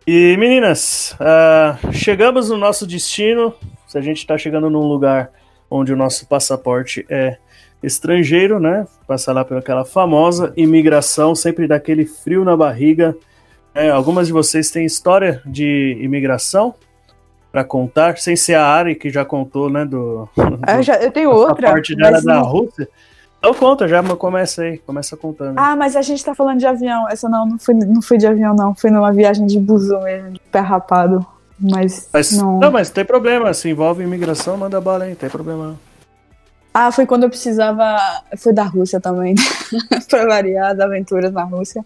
E 0.07 0.37
meninas, 0.39 1.15
uh, 1.21 1.93
chegamos 1.93 2.49
no 2.49 2.57
nosso 2.57 2.87
destino. 2.87 3.55
Se 3.87 3.99
a 3.99 4.01
gente 4.01 4.19
está 4.19 4.39
chegando 4.39 4.71
num 4.71 4.87
lugar 4.87 5.31
onde 5.71 5.93
o 5.93 5.97
nosso 5.97 6.27
passaporte 6.27 7.05
é 7.09 7.37
estrangeiro, 7.83 8.59
né? 8.59 8.87
Passar 9.07 9.33
lá 9.33 9.45
pelaquela 9.45 9.85
famosa 9.85 10.53
imigração, 10.57 11.35
sempre 11.35 11.67
dá 11.69 11.77
aquele 11.77 12.07
frio 12.07 12.45
na 12.45 12.57
barriga. 12.57 13.17
É, 13.75 13.91
algumas 13.91 14.27
de 14.27 14.33
vocês 14.33 14.71
têm 14.71 14.85
história 14.85 15.43
de 15.47 15.99
imigração? 16.01 16.75
para 17.51 17.65
contar, 17.65 18.17
sem 18.19 18.37
ser 18.37 18.55
a 18.55 18.65
Ari 18.65 18.95
que 18.95 19.11
já 19.11 19.25
contou, 19.25 19.69
né, 19.69 19.85
do, 19.85 20.29
do 20.37 20.71
eu, 20.71 20.83
já, 20.83 20.95
eu 20.97 21.11
tenho 21.11 21.31
outra. 21.31 21.71
parte 21.71 21.95
dela 21.97 22.23
da 22.23 22.39
Rússia. 22.39 22.89
Então 23.39 23.55
conta, 23.55 23.89
já 23.89 24.03
começa 24.17 24.63
aí, 24.63 24.79
começa 24.79 25.17
contando. 25.17 25.59
Ah, 25.59 25.75
mas 25.75 25.97
a 25.97 26.03
gente 26.03 26.23
tá 26.23 26.35
falando 26.35 26.59
de 26.59 26.67
avião. 26.67 27.09
Essa 27.09 27.27
não, 27.29 27.47
não 27.47 27.59
foi, 27.59 27.75
não 27.75 28.03
foi 28.03 28.19
de 28.19 28.27
avião, 28.27 28.55
não. 28.55 28.75
Foi 28.75 28.91
numa 28.91 29.13
viagem 29.13 29.47
de 29.47 29.59
busão 29.59 30.03
mesmo, 30.03 30.33
de 30.33 30.41
pé 30.53 30.61
rapado. 30.61 31.25
Mas, 31.59 32.09
mas 32.13 32.33
não... 32.33 32.59
não, 32.59 32.71
mas 32.71 32.91
tem 32.91 33.05
problema. 33.05 33.53
Se 33.55 33.71
envolve 33.71 34.05
imigração, 34.05 34.59
manda 34.59 34.79
bala 34.79 35.05
aí, 35.05 35.15
tem 35.15 35.31
problema. 35.31 35.75
Ah, 36.73 36.93
foi 36.93 37.07
quando 37.07 37.25
eu 37.25 37.31
precisava. 37.31 37.99
Foi 38.37 38.53
da 38.53 38.65
Rússia 38.65 39.01
também. 39.01 39.35
pra 40.09 40.27
variar, 40.27 40.77
das 40.77 40.87
aventuras 40.87 41.33
na 41.33 41.45
Rússia 41.45 41.83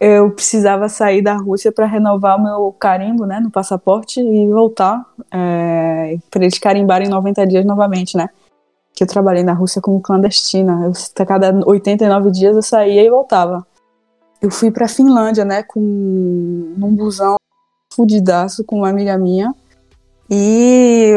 eu 0.00 0.30
precisava 0.30 0.88
sair 0.88 1.20
da 1.20 1.34
Rússia 1.34 1.70
para 1.70 1.84
renovar 1.84 2.38
o 2.38 2.42
meu 2.42 2.72
carimbo, 2.72 3.26
né, 3.26 3.38
no 3.38 3.50
passaporte 3.50 4.18
e 4.18 4.48
voltar 4.48 5.04
é, 5.30 6.16
para 6.30 6.42
eles 6.42 6.58
carimbarem 6.58 7.06
90 7.06 7.46
dias 7.46 7.66
novamente, 7.66 8.16
né? 8.16 8.30
Que 8.94 9.04
eu 9.04 9.06
trabalhei 9.06 9.42
na 9.42 9.52
Rússia 9.52 9.82
como 9.82 10.00
clandestina. 10.00 10.86
Eu, 10.86 11.26
cada 11.26 11.52
89 11.66 12.30
dias 12.30 12.56
eu 12.56 12.62
saía 12.62 13.04
e 13.04 13.10
voltava. 13.10 13.66
Eu 14.40 14.50
fui 14.50 14.70
para 14.70 14.88
Finlândia, 14.88 15.44
né, 15.44 15.62
com 15.62 15.80
num 15.80 16.94
busão 16.94 17.36
fudidaço 17.92 18.64
com 18.64 18.78
uma 18.78 18.88
amiga 18.88 19.18
minha. 19.18 19.54
E, 20.30 21.12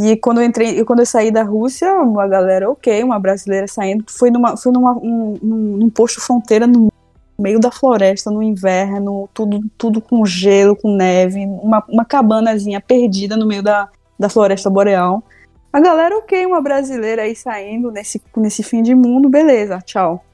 e 0.00 0.16
quando 0.16 0.40
eu 0.40 0.46
entrei, 0.46 0.82
quando 0.84 1.00
eu 1.00 1.06
saí 1.06 1.30
da 1.30 1.42
Rússia, 1.42 1.92
uma 2.00 2.26
galera, 2.26 2.70
ok, 2.70 3.02
uma 3.02 3.18
brasileira 3.18 3.66
saindo, 3.66 4.04
foi 4.08 4.30
numa, 4.30 4.56
foi 4.56 4.72
numa, 4.72 4.92
um, 4.92 5.36
num, 5.42 5.76
num 5.76 5.90
posto 5.90 6.20
fronteira 6.20 6.66
no 6.66 6.93
meio 7.38 7.58
da 7.58 7.70
floresta 7.70 8.30
no 8.30 8.42
inverno, 8.42 9.28
tudo, 9.34 9.60
tudo 9.76 10.00
com 10.00 10.24
gelo, 10.24 10.76
com 10.76 10.94
neve, 10.94 11.44
uma, 11.44 11.84
uma 11.88 12.04
cabanazinha 12.04 12.80
perdida 12.80 13.36
no 13.36 13.46
meio 13.46 13.62
da, 13.62 13.88
da 14.18 14.28
floresta 14.28 14.70
boreal. 14.70 15.22
A 15.72 15.80
galera, 15.80 16.16
ok, 16.16 16.46
uma 16.46 16.60
brasileira 16.60 17.22
aí 17.22 17.34
saindo 17.34 17.90
nesse, 17.90 18.22
nesse 18.36 18.62
fim 18.62 18.82
de 18.82 18.94
mundo, 18.94 19.28
beleza, 19.28 19.80
tchau. 19.80 20.24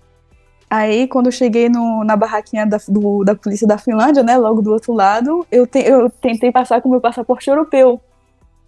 Aí, 0.69 1.09
quando 1.09 1.27
eu 1.27 1.33
cheguei 1.33 1.69
no, 1.69 2.05
na 2.05 2.15
barraquinha 2.15 2.65
da, 2.65 2.79
do, 2.87 3.25
da 3.25 3.35
polícia 3.35 3.67
da 3.67 3.77
Finlândia, 3.77 4.23
né, 4.23 4.37
logo 4.37 4.63
do 4.63 4.71
outro 4.71 4.93
lado, 4.93 5.45
eu, 5.51 5.67
te, 5.67 5.81
eu 5.81 6.09
tentei 6.09 6.53
passar 6.53 6.81
com 6.81 6.89
meu 6.89 7.01
passaporte 7.01 7.51
europeu. 7.51 8.01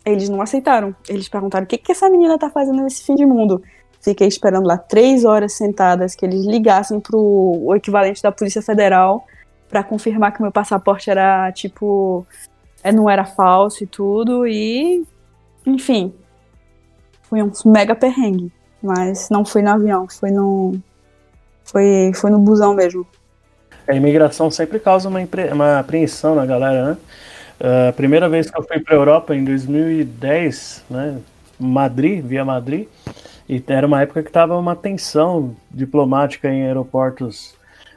Eles 0.05 0.29
não 0.29 0.43
aceitaram. 0.43 0.97
Eles 1.09 1.29
perguntaram: 1.29 1.65
o 1.65 1.69
que, 1.69 1.79
que 1.79 1.93
essa 1.93 2.11
menina 2.11 2.37
tá 2.37 2.51
fazendo 2.51 2.83
nesse 2.83 3.05
fim 3.05 3.15
de 3.15 3.25
mundo? 3.25 3.63
Fiquei 4.03 4.27
esperando 4.27 4.67
lá 4.67 4.77
três 4.77 5.25
horas 5.25 5.53
sentadas 5.53 6.17
que 6.17 6.27
eles 6.27 6.45
ligassem 6.45 6.99
pro 6.99 7.19
o 7.19 7.73
equivalente 7.75 8.21
da 8.21 8.33
Polícia 8.33 8.61
Federal 8.61 9.25
para 9.69 9.85
confirmar 9.85 10.33
que 10.33 10.43
meu 10.43 10.51
passaporte 10.51 11.09
era 11.09 11.53
tipo 11.53 12.27
é, 12.83 12.91
não 12.91 13.09
era 13.09 13.25
falso 13.25 13.85
e 13.85 13.87
tudo 13.87 14.45
e 14.45 15.07
enfim 15.65 16.13
foi 17.23 17.45
um 17.45 17.53
mega 17.65 17.95
perrengue 17.95 18.53
mas 18.83 19.31
não 19.31 19.45
foi 19.45 19.63
no 19.63 19.71
avião 19.71 20.09
foi 20.09 20.33
no 20.33 20.75
foi 21.65 22.11
foi 22.13 22.31
no 22.31 22.41
busão 22.41 22.75
mesmo. 22.75 23.07
A 23.87 23.95
imigração 23.95 24.51
sempre 24.51 24.81
causa 24.81 25.09
uma, 25.09 25.21
uma 25.53 25.79
apreensão 25.79 26.35
na 26.35 26.45
galera 26.45 26.87
né? 26.87 26.97
Uh, 27.61 27.89
a 27.91 27.93
primeira 27.93 28.29
vez 28.29 28.51
que 28.51 28.59
eu 28.59 28.65
fui 28.65 28.81
para 28.81 28.97
Europa 28.97 29.33
em 29.33 29.45
2010 29.45 30.85
né? 30.91 31.19
Madrid 31.57 32.25
via 32.25 32.45
Madrid 32.45 32.89
e 33.49 33.63
era 33.67 33.87
uma 33.87 34.03
época 34.03 34.23
que 34.23 34.29
estava 34.29 34.57
uma 34.57 34.77
tensão 34.77 35.55
diplomática 35.71 36.49
em 36.49 36.65
aeroportos 36.65 37.55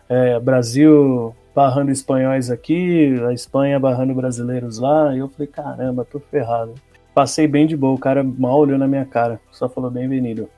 é, 0.09 0.39
Brasil 0.39 1.35
barrando 1.55 1.89
espanhóis 1.89 2.51
aqui, 2.51 3.15
a 3.25 3.33
Espanha 3.33 3.79
barrando 3.79 4.13
brasileiros 4.13 4.77
lá, 4.77 5.15
e 5.15 5.19
eu 5.19 5.29
falei, 5.29 5.47
caramba, 5.47 6.03
tô 6.03 6.19
ferrado. 6.19 6.73
Passei 7.13 7.47
bem 7.47 7.65
de 7.65 7.77
boa, 7.77 7.93
o 7.93 7.97
cara 7.97 8.21
mal 8.23 8.59
olhou 8.59 8.77
na 8.77 8.87
minha 8.87 9.05
cara, 9.05 9.39
só 9.51 9.69
falou 9.69 9.89
bem-vindo. 9.89 10.49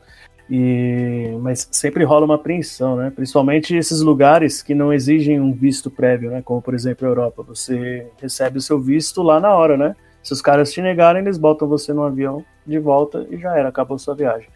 E 0.50 1.38
mas 1.42 1.68
sempre 1.72 2.04
rola 2.04 2.26
uma 2.26 2.36
apreensão, 2.36 2.96
né? 2.96 3.12
Principalmente 3.14 3.76
esses 3.76 4.02
lugares 4.02 4.64
que 4.64 4.74
não 4.74 4.94
exigem 4.94 5.40
um 5.40 5.54
visto 5.54 5.92
prévio, 5.92 6.32
né? 6.32 6.42
Como 6.42 6.62
por 6.62 6.74
exemplo 6.74 7.06
a 7.06 7.12
Europa, 7.12 7.44
você 7.44 8.08
recebe 8.20 8.58
o 8.58 8.62
seu 8.62 8.80
visto 8.80 9.22
lá 9.22 9.40
na 9.40 9.54
hora, 9.54 9.78
né? 9.78 9.96
Se 10.24 10.34
os 10.34 10.42
caras 10.42 10.72
te 10.72 10.82
negarem, 10.82 11.22
eles 11.22 11.38
botam 11.38 11.68
você 11.68 11.94
no 11.94 12.02
avião 12.02 12.44
de 12.66 12.80
volta 12.80 13.28
e 13.30 13.38
já 13.38 13.56
era, 13.58 13.70
acabou 13.70 14.00
sua 14.00 14.16
viagem. 14.16 14.48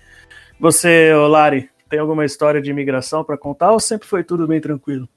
Você, 0.61 1.11
Lari, 1.15 1.71
tem 1.89 1.97
alguma 1.99 2.23
história 2.23 2.61
de 2.61 2.69
imigração 2.69 3.23
para 3.23 3.35
contar 3.35 3.71
ou 3.71 3.79
sempre 3.79 4.07
foi 4.07 4.23
tudo 4.23 4.47
bem 4.47 4.61
tranquilo? 4.61 5.09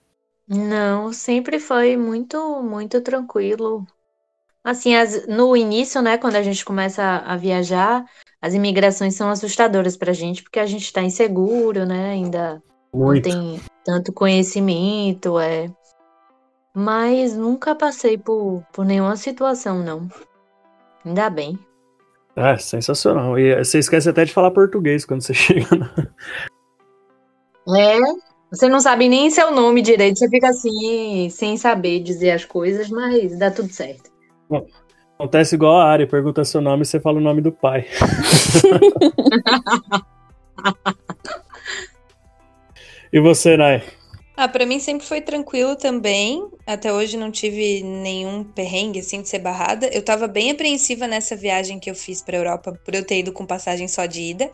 Não, 0.49 1.13
sempre 1.13 1.61
foi 1.61 1.99
muito, 1.99 2.63
muito 2.63 2.99
tranquilo. 3.03 3.87
Assim, 4.65 4.95
as- 4.97 5.27
no 5.27 5.57
início, 5.57 6.01
né, 6.01 6.17
quando 6.19 6.37
a 6.37 6.43
gente 6.43 6.65
começa 6.65 7.03
a, 7.03 7.35
a 7.35 7.37
viajar, 7.37 8.05
as 8.41 8.55
imigrações 8.55 9.15
são 9.15 9.29
assustadoras 9.29 9.97
pra 9.97 10.15
gente, 10.15 10.43
porque 10.43 10.59
a 10.59 10.67
gente 10.67 10.91
tá 10.91 11.03
inseguro, 11.03 11.85
né, 11.85 12.13
ainda 12.13 12.63
não 12.95 13.05
Muito. 13.05 13.23
tem 13.23 13.61
tanto 13.85 14.13
conhecimento, 14.15 15.39
é. 15.39 15.69
Mas 16.75 17.37
nunca 17.37 17.75
passei 17.75 18.17
por, 18.17 18.65
por 18.73 18.85
nenhuma 18.85 19.17
situação, 19.17 19.83
não. 19.85 20.09
Ainda 21.05 21.29
bem. 21.29 21.59
Ah, 22.37 22.59
sensacional. 22.59 23.39
E 23.39 23.57
você 23.65 23.79
esquece 23.79 24.09
até 24.09 24.25
de 24.25 24.33
falar 24.33 24.51
português 24.51 25.05
quando 25.05 25.23
você 25.23 25.35
chega. 25.35 25.67
na- 25.77 25.95
É, 27.79 27.99
você 28.51 28.69
não 28.69 28.81
sabe 28.81 29.09
nem 29.09 29.31
seu 29.31 29.51
nome 29.53 29.81
direito, 29.83 30.19
você 30.19 30.29
fica 30.29 30.49
assim, 30.49 31.29
sem 31.31 31.57
saber 31.57 32.01
dizer 32.01 32.33
as 32.33 32.45
coisas, 32.45 32.91
mas 32.91 33.39
dá 33.39 33.51
tudo 33.51 33.73
certo. 33.73 34.13
Acontece 35.19 35.55
igual 35.55 35.79
a 35.79 35.85
área, 35.89 36.07
pergunta 36.09 36.45
seu 36.45 36.61
nome 36.61 36.83
e 36.83 36.87
você 36.87 36.99
fala 37.01 37.19
o 37.19 37.23
nome 37.23 37.41
do 37.41 37.53
pai. 37.53 37.87
e 43.13 43.21
você, 43.21 43.57
Nai? 43.57 43.83
Ah, 44.37 44.49
pra 44.49 44.67
mim 44.67 44.81
sempre 44.81 45.07
foi 45.07 45.21
tranquilo 45.21 45.77
também. 45.77 46.45
Até 46.67 46.93
hoje 46.93 47.17
não 47.17 47.31
tive 47.31 47.83
nenhum 47.83 48.43
perrengue 48.43 48.99
assim 48.99 49.23
de 49.23 49.29
ser 49.29 49.39
barrada. 49.39 49.87
Eu 49.87 50.03
tava 50.03 50.27
bem 50.27 50.51
apreensiva 50.51 51.07
nessa 51.07 51.37
viagem 51.37 51.79
que 51.79 51.89
eu 51.89 51.95
fiz 51.95 52.21
pra 52.21 52.37
Europa 52.37 52.73
por 52.85 52.95
eu 52.95 53.05
ter 53.05 53.21
ido 53.21 53.33
com 53.33 53.47
passagem 53.47 53.87
só 53.87 54.07
de 54.07 54.21
ida. 54.21 54.51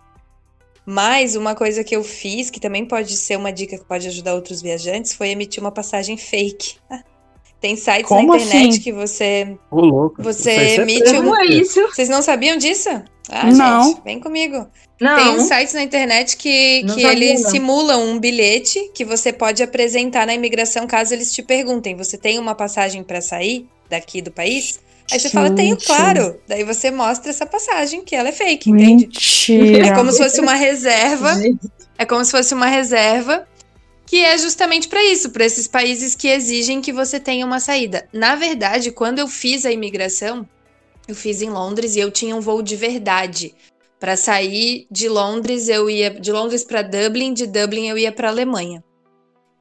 Mas 0.85 1.35
uma 1.35 1.55
coisa 1.55 1.83
que 1.83 1.97
eu 1.97 2.05
fiz, 2.05 2.51
que 2.51 2.61
também 2.61 2.85
pode 2.85 3.17
ser 3.17 3.37
uma 3.37 3.53
dica 3.53 3.79
que 3.79 3.85
pode 3.85 4.07
ajudar 4.09 4.35
outros 4.35 4.61
viajantes, 4.61 5.15
foi 5.15 5.31
emitir 5.31 5.63
uma 5.63 5.73
passagem 5.73 6.17
fake. 6.17 6.77
Tem 7.61 7.77
sites 7.77 8.07
Como 8.09 8.29
na 8.35 8.37
internet 8.43 8.69
assim? 8.71 8.81
que 8.81 8.91
você 8.93 9.57
Ô, 9.71 9.81
louco. 9.81 10.23
Você 10.23 10.77
você 10.77 10.81
emite 10.81 11.13
um- 11.17 11.31
né? 11.31 11.45
isso? 11.47 11.81
Vocês 11.89 12.09
não 12.09 12.23
sabiam 12.23 12.57
disso? 12.57 12.89
Ah, 13.29 13.47
Não. 13.53 13.85
gente, 13.85 14.01
vem 14.03 14.19
comigo. 14.19 14.67
Não. 15.01 15.17
Tem 15.37 15.41
sites 15.41 15.75
na 15.75 15.83
internet 15.83 16.37
que, 16.37 16.83
Não 16.85 16.95
que 16.95 17.05
eles 17.05 17.43
não. 17.43 17.51
simulam 17.51 18.03
um 18.11 18.19
bilhete 18.19 18.91
que 18.95 19.05
você 19.05 19.33
pode 19.33 19.63
apresentar 19.63 20.27
na 20.27 20.35
imigração 20.35 20.87
caso 20.87 21.13
eles 21.15 21.33
te 21.33 21.43
perguntem: 21.43 21.95
você 21.97 22.17
tem 22.19 22.39
uma 22.39 22.55
passagem 22.55 23.03
para 23.03 23.21
sair 23.21 23.67
daqui 23.89 24.21
do 24.23 24.31
país? 24.31 24.81
Aí 25.13 25.19
você 25.19 25.29
fala, 25.29 25.51
tenho, 25.51 25.77
claro. 25.77 26.37
Daí 26.47 26.63
você 26.63 26.89
mostra 26.91 27.31
essa 27.31 27.45
passagem, 27.45 28.05
que 28.05 28.15
ela 28.15 28.29
é 28.29 28.33
fake, 28.33 28.71
entende? 28.71 29.07
Mentira. 29.07 29.89
É 29.89 29.93
como 29.95 30.13
se 30.13 30.19
fosse 30.23 30.41
uma 30.41 30.55
reserva. 30.55 31.33
É 31.99 32.07
como 32.07 32.25
se 32.25 32.31
fosse 32.31 32.55
uma 32.55 32.67
reserva 32.67 33.45
que 34.11 34.25
é 34.25 34.37
justamente 34.37 34.89
para 34.89 35.05
isso, 35.05 35.31
para 35.31 35.45
esses 35.45 35.69
países 35.69 36.17
que 36.17 36.27
exigem 36.27 36.83
que 36.83 36.93
você 36.93 37.21
tenha 37.21 37.47
uma 37.47 37.61
saída. 37.61 38.09
Na 38.13 38.35
verdade, 38.35 38.91
quando 38.91 39.21
eu 39.21 39.29
fiz 39.29 39.65
a 39.65 39.71
imigração, 39.71 40.45
eu 41.07 41.15
fiz 41.15 41.41
em 41.41 41.49
Londres 41.49 41.95
e 41.95 42.01
eu 42.01 42.11
tinha 42.11 42.35
um 42.35 42.41
voo 42.41 42.61
de 42.61 42.75
verdade. 42.75 43.55
Para 44.01 44.17
sair 44.17 44.89
de 44.91 45.09
Londres, 45.09 45.69
eu 45.69 45.89
ia 45.89 46.11
de 46.11 46.33
Londres 46.33 46.65
para 46.65 46.83
Dublin, 46.83 47.33
de 47.33 47.47
Dublin 47.47 47.87
eu 47.87 47.97
ia 47.97 48.11
para 48.11 48.31
Alemanha. 48.31 48.83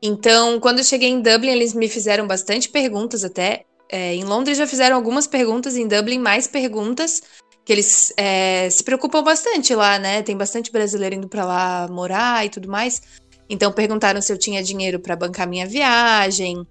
Então, 0.02 0.60
quando 0.60 0.80
eu 0.80 0.84
cheguei 0.84 1.10
em 1.10 1.22
Dublin, 1.22 1.52
eles 1.52 1.76
me 1.76 1.88
fizeram 1.88 2.26
bastante 2.26 2.70
perguntas 2.70 3.24
até. 3.24 3.66
É, 3.88 4.16
em 4.16 4.24
Londres 4.24 4.58
já 4.58 4.66
fizeram 4.66 4.96
algumas 4.96 5.28
perguntas, 5.28 5.78
em 5.78 5.88
Dublin 5.88 6.18
mais 6.18 6.48
perguntas 6.48 7.22
que 7.64 7.72
eles 7.72 8.12
é, 8.18 8.68
se 8.68 8.84
preocupam 8.84 9.22
bastante 9.22 9.76
lá, 9.76 10.00
né? 10.00 10.24
Tem 10.24 10.36
bastante 10.36 10.72
brasileiro 10.72 11.14
indo 11.14 11.30
pra 11.30 11.46
lá 11.46 11.88
morar 11.88 12.44
e 12.44 12.50
tudo 12.50 12.68
mais. 12.68 13.00
Então 13.50 13.72
perguntaram 13.72 14.22
se 14.22 14.32
eu 14.32 14.38
tinha 14.38 14.62
dinheiro 14.62 15.00
pra 15.00 15.16
bancar 15.16 15.48
minha 15.48 15.66
viagem. 15.66 16.66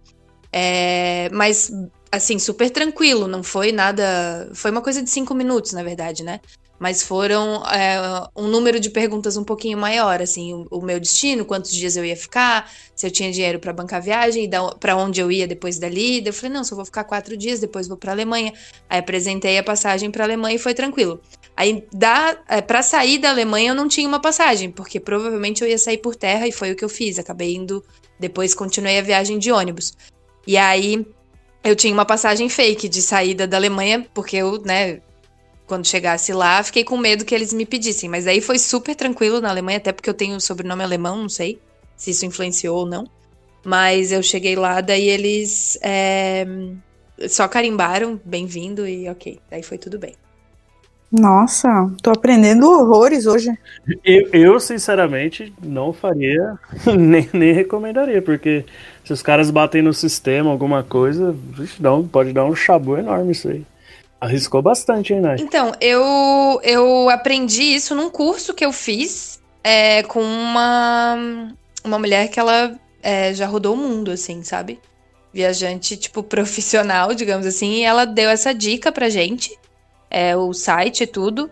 É, 0.53 1.29
mas, 1.33 1.71
assim, 2.11 2.39
super 2.39 2.71
tranquilo, 2.71 3.27
não 3.27 3.43
foi 3.43 3.73
nada. 3.73 4.51
Foi 4.55 4.71
uma 4.71 4.81
coisa 4.81 5.03
de 5.03 5.11
cinco 5.11 5.35
minutos, 5.35 5.73
na 5.73 5.83
verdade, 5.83 6.23
né? 6.23 6.41
Mas 6.79 7.03
foram 7.03 7.65
é, 7.67 8.29
um 8.37 8.47
número 8.47 8.79
de 8.79 8.89
perguntas 8.89 9.37
um 9.37 9.43
pouquinho 9.43 9.77
maior, 9.77 10.23
assim, 10.23 10.55
o, 10.55 10.69
o 10.71 10.81
meu 10.81 11.01
destino, 11.01 11.45
quantos 11.45 11.73
dias 11.73 11.97
eu 11.97 12.05
ia 12.05 12.17
ficar, 12.17 12.71
se 12.95 13.05
eu 13.05 13.11
tinha 13.11 13.33
dinheiro 13.33 13.59
pra 13.59 13.73
bancar 13.73 13.99
a 13.99 14.03
viagem, 14.03 14.45
e 14.45 14.51
pra 14.79 14.97
onde 14.97 15.21
eu 15.21 15.31
ia 15.31 15.47
depois 15.47 15.77
dali. 15.79 16.21
Daí 16.21 16.29
eu 16.29 16.33
falei, 16.33 16.53
não, 16.53 16.63
só 16.63 16.77
vou 16.77 16.85
ficar 16.85 17.03
quatro 17.03 17.37
dias, 17.37 17.59
depois 17.59 17.89
vou 17.89 17.97
pra 17.97 18.13
Alemanha. 18.13 18.53
Aí 18.89 19.01
apresentei 19.01 19.59
a 19.59 19.63
passagem 19.65 20.09
pra 20.11 20.23
Alemanha 20.25 20.55
e 20.55 20.59
foi 20.59 20.73
tranquilo. 20.73 21.21
Aí, 21.59 21.85
é, 22.47 22.61
pra 22.61 22.85
sair 22.85 23.19
da 23.19 23.31
Alemanha, 23.31 23.73
eu 23.73 23.75
não 23.75 23.89
tinha 23.89 24.07
uma 24.07 24.21
passagem, 24.21 24.71
porque 24.71 25.01
provavelmente 25.01 25.61
eu 25.61 25.69
ia 25.69 25.77
sair 25.77 25.99
por 25.99 26.15
terra 26.15 26.47
e 26.47 26.53
foi 26.53 26.71
o 26.71 26.77
que 26.77 26.85
eu 26.85 26.89
fiz. 26.89 27.19
Acabei 27.19 27.53
indo, 27.57 27.85
depois 28.17 28.55
continuei 28.55 28.97
a 28.97 29.03
viagem 29.03 29.41
de 29.41 29.51
ônibus. 29.51 29.93
E 30.47 30.57
aí, 30.57 31.05
eu 31.65 31.75
tinha 31.75 31.93
uma 31.93 32.05
passagem 32.05 32.49
fake 32.49 32.89
de 32.89 33.03
saída 33.03 33.45
da 33.45 33.57
Alemanha, 33.57 34.07
porque 34.15 34.37
eu, 34.37 34.63
né, 34.63 35.01
quando 35.67 35.85
chegasse 35.85 36.33
lá, 36.33 36.63
fiquei 36.63 36.85
com 36.85 36.97
medo 36.97 37.25
que 37.25 37.35
eles 37.35 37.53
me 37.53 37.67
pedissem. 37.67 38.09
Mas 38.09 38.29
aí 38.29 38.41
foi 38.41 38.57
super 38.57 38.95
tranquilo 38.95 39.41
na 39.41 39.51
Alemanha, 39.51 39.79
até 39.79 39.91
porque 39.91 40.09
eu 40.09 40.15
tenho 40.15 40.41
sobrenome 40.41 40.85
alemão, 40.85 41.17
não 41.17 41.29
sei 41.29 41.61
se 41.97 42.13
isso 42.13 42.25
influenciou 42.25 42.79
ou 42.79 42.87
não. 42.87 43.05
Mas 43.65 44.13
eu 44.13 44.23
cheguei 44.23 44.55
lá, 44.55 44.81
daí 44.81 45.09
eles 45.09 45.77
é, 45.83 46.47
só 47.29 47.49
carimbaram, 47.49 48.21
bem-vindo 48.25 48.87
e 48.87 49.09
ok. 49.09 49.41
Daí 49.51 49.65
foi 49.65 49.77
tudo 49.77 49.99
bem. 49.99 50.15
Nossa, 51.11 51.69
tô 52.03 52.11
aprendendo 52.11 52.71
horrores 52.71 53.27
hoje. 53.27 53.51
Eu, 54.05 54.29
eu, 54.33 54.61
sinceramente, 54.61 55.53
não 55.63 55.93
faria, 55.93 56.59
nem, 56.99 57.29
nem 57.33 57.53
recomendaria, 57.53 58.21
porque 58.21 58.65
se 59.05 59.13
os 59.13 59.23
caras 59.23 59.51
batem 59.51 59.81
no 59.81 59.95
sistema 59.95 60.51
alguma 60.51 60.83
coisa, 60.83 61.33
vixe, 61.33 61.81
dá 61.81 61.95
um- 61.95 62.07
pode 62.07 62.33
dar 62.33 62.45
um 62.45 62.55
chabu 62.55 62.99
enorme 62.99 63.33
isso 63.33 63.49
aí. 63.49 63.65
Arriscou 64.21 64.61
bastante, 64.61 65.15
hein, 65.15 65.21
Nai? 65.21 65.39
Então, 65.39 65.73
eu, 65.81 66.61
eu 66.63 67.09
aprendi 67.09 67.63
isso 67.63 67.95
num 67.95 68.11
curso 68.11 68.55
que 68.55 68.65
eu 68.65 68.73
fiz 68.73 69.41
é, 69.63 70.03
com 70.03 70.21
uma, 70.21 71.53
uma 71.85 71.99
mulher 71.99 72.29
que 72.29 72.41
ela 72.41 72.79
é, 73.03 73.33
já 73.35 73.47
rodou 73.47 73.75
o 73.75 73.77
mundo, 73.77 74.11
assim, 74.11 74.43
sabe? 74.43 74.81
Viajante, 75.33 75.97
tipo, 75.97 76.23
profissional, 76.25 77.15
digamos 77.15 77.47
assim, 77.47 77.77
e 77.77 77.83
ela 77.85 78.05
deu 78.05 78.29
essa 78.31 78.53
dica 78.53 78.91
pra 78.91 79.09
gente, 79.09 79.57
é, 80.11 80.37
o 80.37 80.53
site 80.53 81.03
e 81.03 81.07
tudo, 81.07 81.51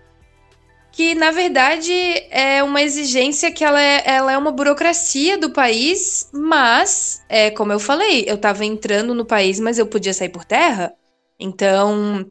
que 0.92 1.14
na 1.14 1.30
verdade 1.30 1.92
é 2.30 2.62
uma 2.62 2.82
exigência 2.82 3.52
que 3.52 3.62
ela 3.62 3.80
é, 3.80 4.02
ela 4.06 4.32
é 4.32 4.38
uma 4.38 4.50
burocracia 4.50 5.36
do 5.36 5.50
país, 5.50 6.30
mas, 6.32 7.22
é, 7.28 7.50
como 7.50 7.72
eu 7.72 7.78
falei, 7.78 8.24
eu 8.26 8.38
tava 8.38 8.64
entrando 8.64 9.14
no 9.14 9.26
país, 9.26 9.60
mas 9.60 9.78
eu 9.78 9.86
podia 9.86 10.14
sair 10.14 10.30
por 10.30 10.44
terra, 10.44 10.94
então 11.38 12.24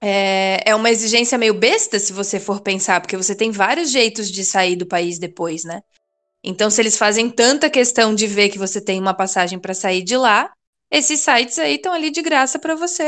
é, 0.00 0.60
é 0.66 0.74
uma 0.74 0.90
exigência 0.90 1.38
meio 1.38 1.54
besta 1.54 1.98
se 1.98 2.12
você 2.12 2.40
for 2.40 2.60
pensar, 2.60 3.00
porque 3.00 3.16
você 3.16 3.34
tem 3.34 3.50
vários 3.52 3.90
jeitos 3.90 4.30
de 4.30 4.44
sair 4.44 4.74
do 4.74 4.86
país 4.86 5.18
depois, 5.18 5.62
né? 5.62 5.82
Então, 6.42 6.70
se 6.70 6.80
eles 6.80 6.96
fazem 6.96 7.28
tanta 7.30 7.68
questão 7.68 8.14
de 8.14 8.26
ver 8.26 8.48
que 8.48 8.58
você 8.58 8.80
tem 8.80 8.98
uma 8.98 9.12
passagem 9.12 9.58
para 9.58 9.74
sair 9.74 10.02
de 10.02 10.16
lá, 10.16 10.50
esses 10.90 11.20
sites 11.20 11.58
aí 11.58 11.76
estão 11.76 11.92
ali 11.92 12.10
de 12.10 12.22
graça 12.22 12.58
para 12.58 12.74
você 12.74 13.04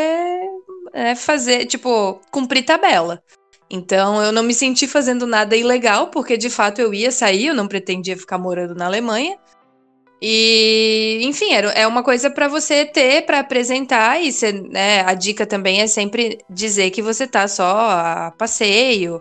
é, 0.93 1.15
fazer, 1.15 1.67
tipo, 1.67 2.21
cumprir 2.31 2.65
tabela. 2.65 3.23
Então 3.71 4.23
eu 4.23 4.31
não 4.33 4.43
me 4.43 4.53
senti 4.53 4.87
fazendo 4.87 5.27
nada 5.27 5.57
ilegal, 5.57 6.09
porque 6.09 6.37
de 6.37 6.51
fato 6.51 6.81
eu 6.81 6.93
ia 6.93 7.11
sair, 7.11 7.47
eu 7.47 7.55
não 7.55 7.67
pretendia 7.67 8.17
ficar 8.17 8.37
morando 8.37 8.75
na 8.75 8.85
Alemanha. 8.85 9.39
E, 10.25 11.21
enfim, 11.23 11.53
era, 11.53 11.71
é 11.71 11.85
uma 11.85 12.03
coisa 12.05 12.31
para 12.31 12.47
você 12.47 12.85
ter, 12.85 13.27
para 13.27 13.41
apresentar, 13.41 14.23
e 14.23 14.31
você, 14.31 14.53
né, 14.53 15.01
a 15.01 15.15
dica 15.15 15.45
também 15.45 15.81
é 15.81 15.89
sempre 15.89 16.39
dizer 16.49 16.91
que 16.91 17.03
você 17.03 17.27
tá 17.27 17.49
só 17.49 17.91
a 17.91 18.31
passeio. 18.39 19.21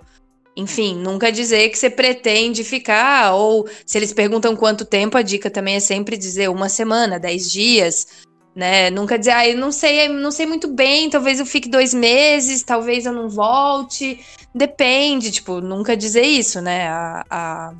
Enfim, 0.55 0.95
nunca 0.95 1.31
dizer 1.31 1.69
que 1.69 1.77
você 1.77 1.89
pretende 1.89 2.63
ficar, 2.63 3.33
ou 3.33 3.67
se 3.83 3.97
eles 3.97 4.13
perguntam 4.13 4.55
quanto 4.55 4.85
tempo, 4.85 5.17
a 5.17 5.23
dica 5.23 5.49
também 5.49 5.75
é 5.75 5.79
sempre 5.79 6.17
dizer 6.17 6.49
uma 6.49 6.69
semana, 6.69 7.17
dez 7.17 7.49
dias, 7.49 8.05
né? 8.55 8.89
Nunca 8.89 9.17
dizer, 9.17 9.31
ah, 9.31 9.47
eu 9.47 9.57
não 9.57 9.71
sei, 9.71 10.07
não 10.09 10.31
sei 10.31 10.45
muito 10.45 10.67
bem, 10.67 11.09
talvez 11.09 11.39
eu 11.39 11.45
fique 11.45 11.69
dois 11.69 11.93
meses, 11.93 12.63
talvez 12.63 13.05
eu 13.05 13.13
não 13.13 13.29
volte. 13.29 14.19
Depende, 14.53 15.31
tipo, 15.31 15.61
nunca 15.61 15.95
dizer 15.95 16.23
isso, 16.23 16.61
né? 16.61 16.87
A, 16.89 17.25
a, 17.29 17.73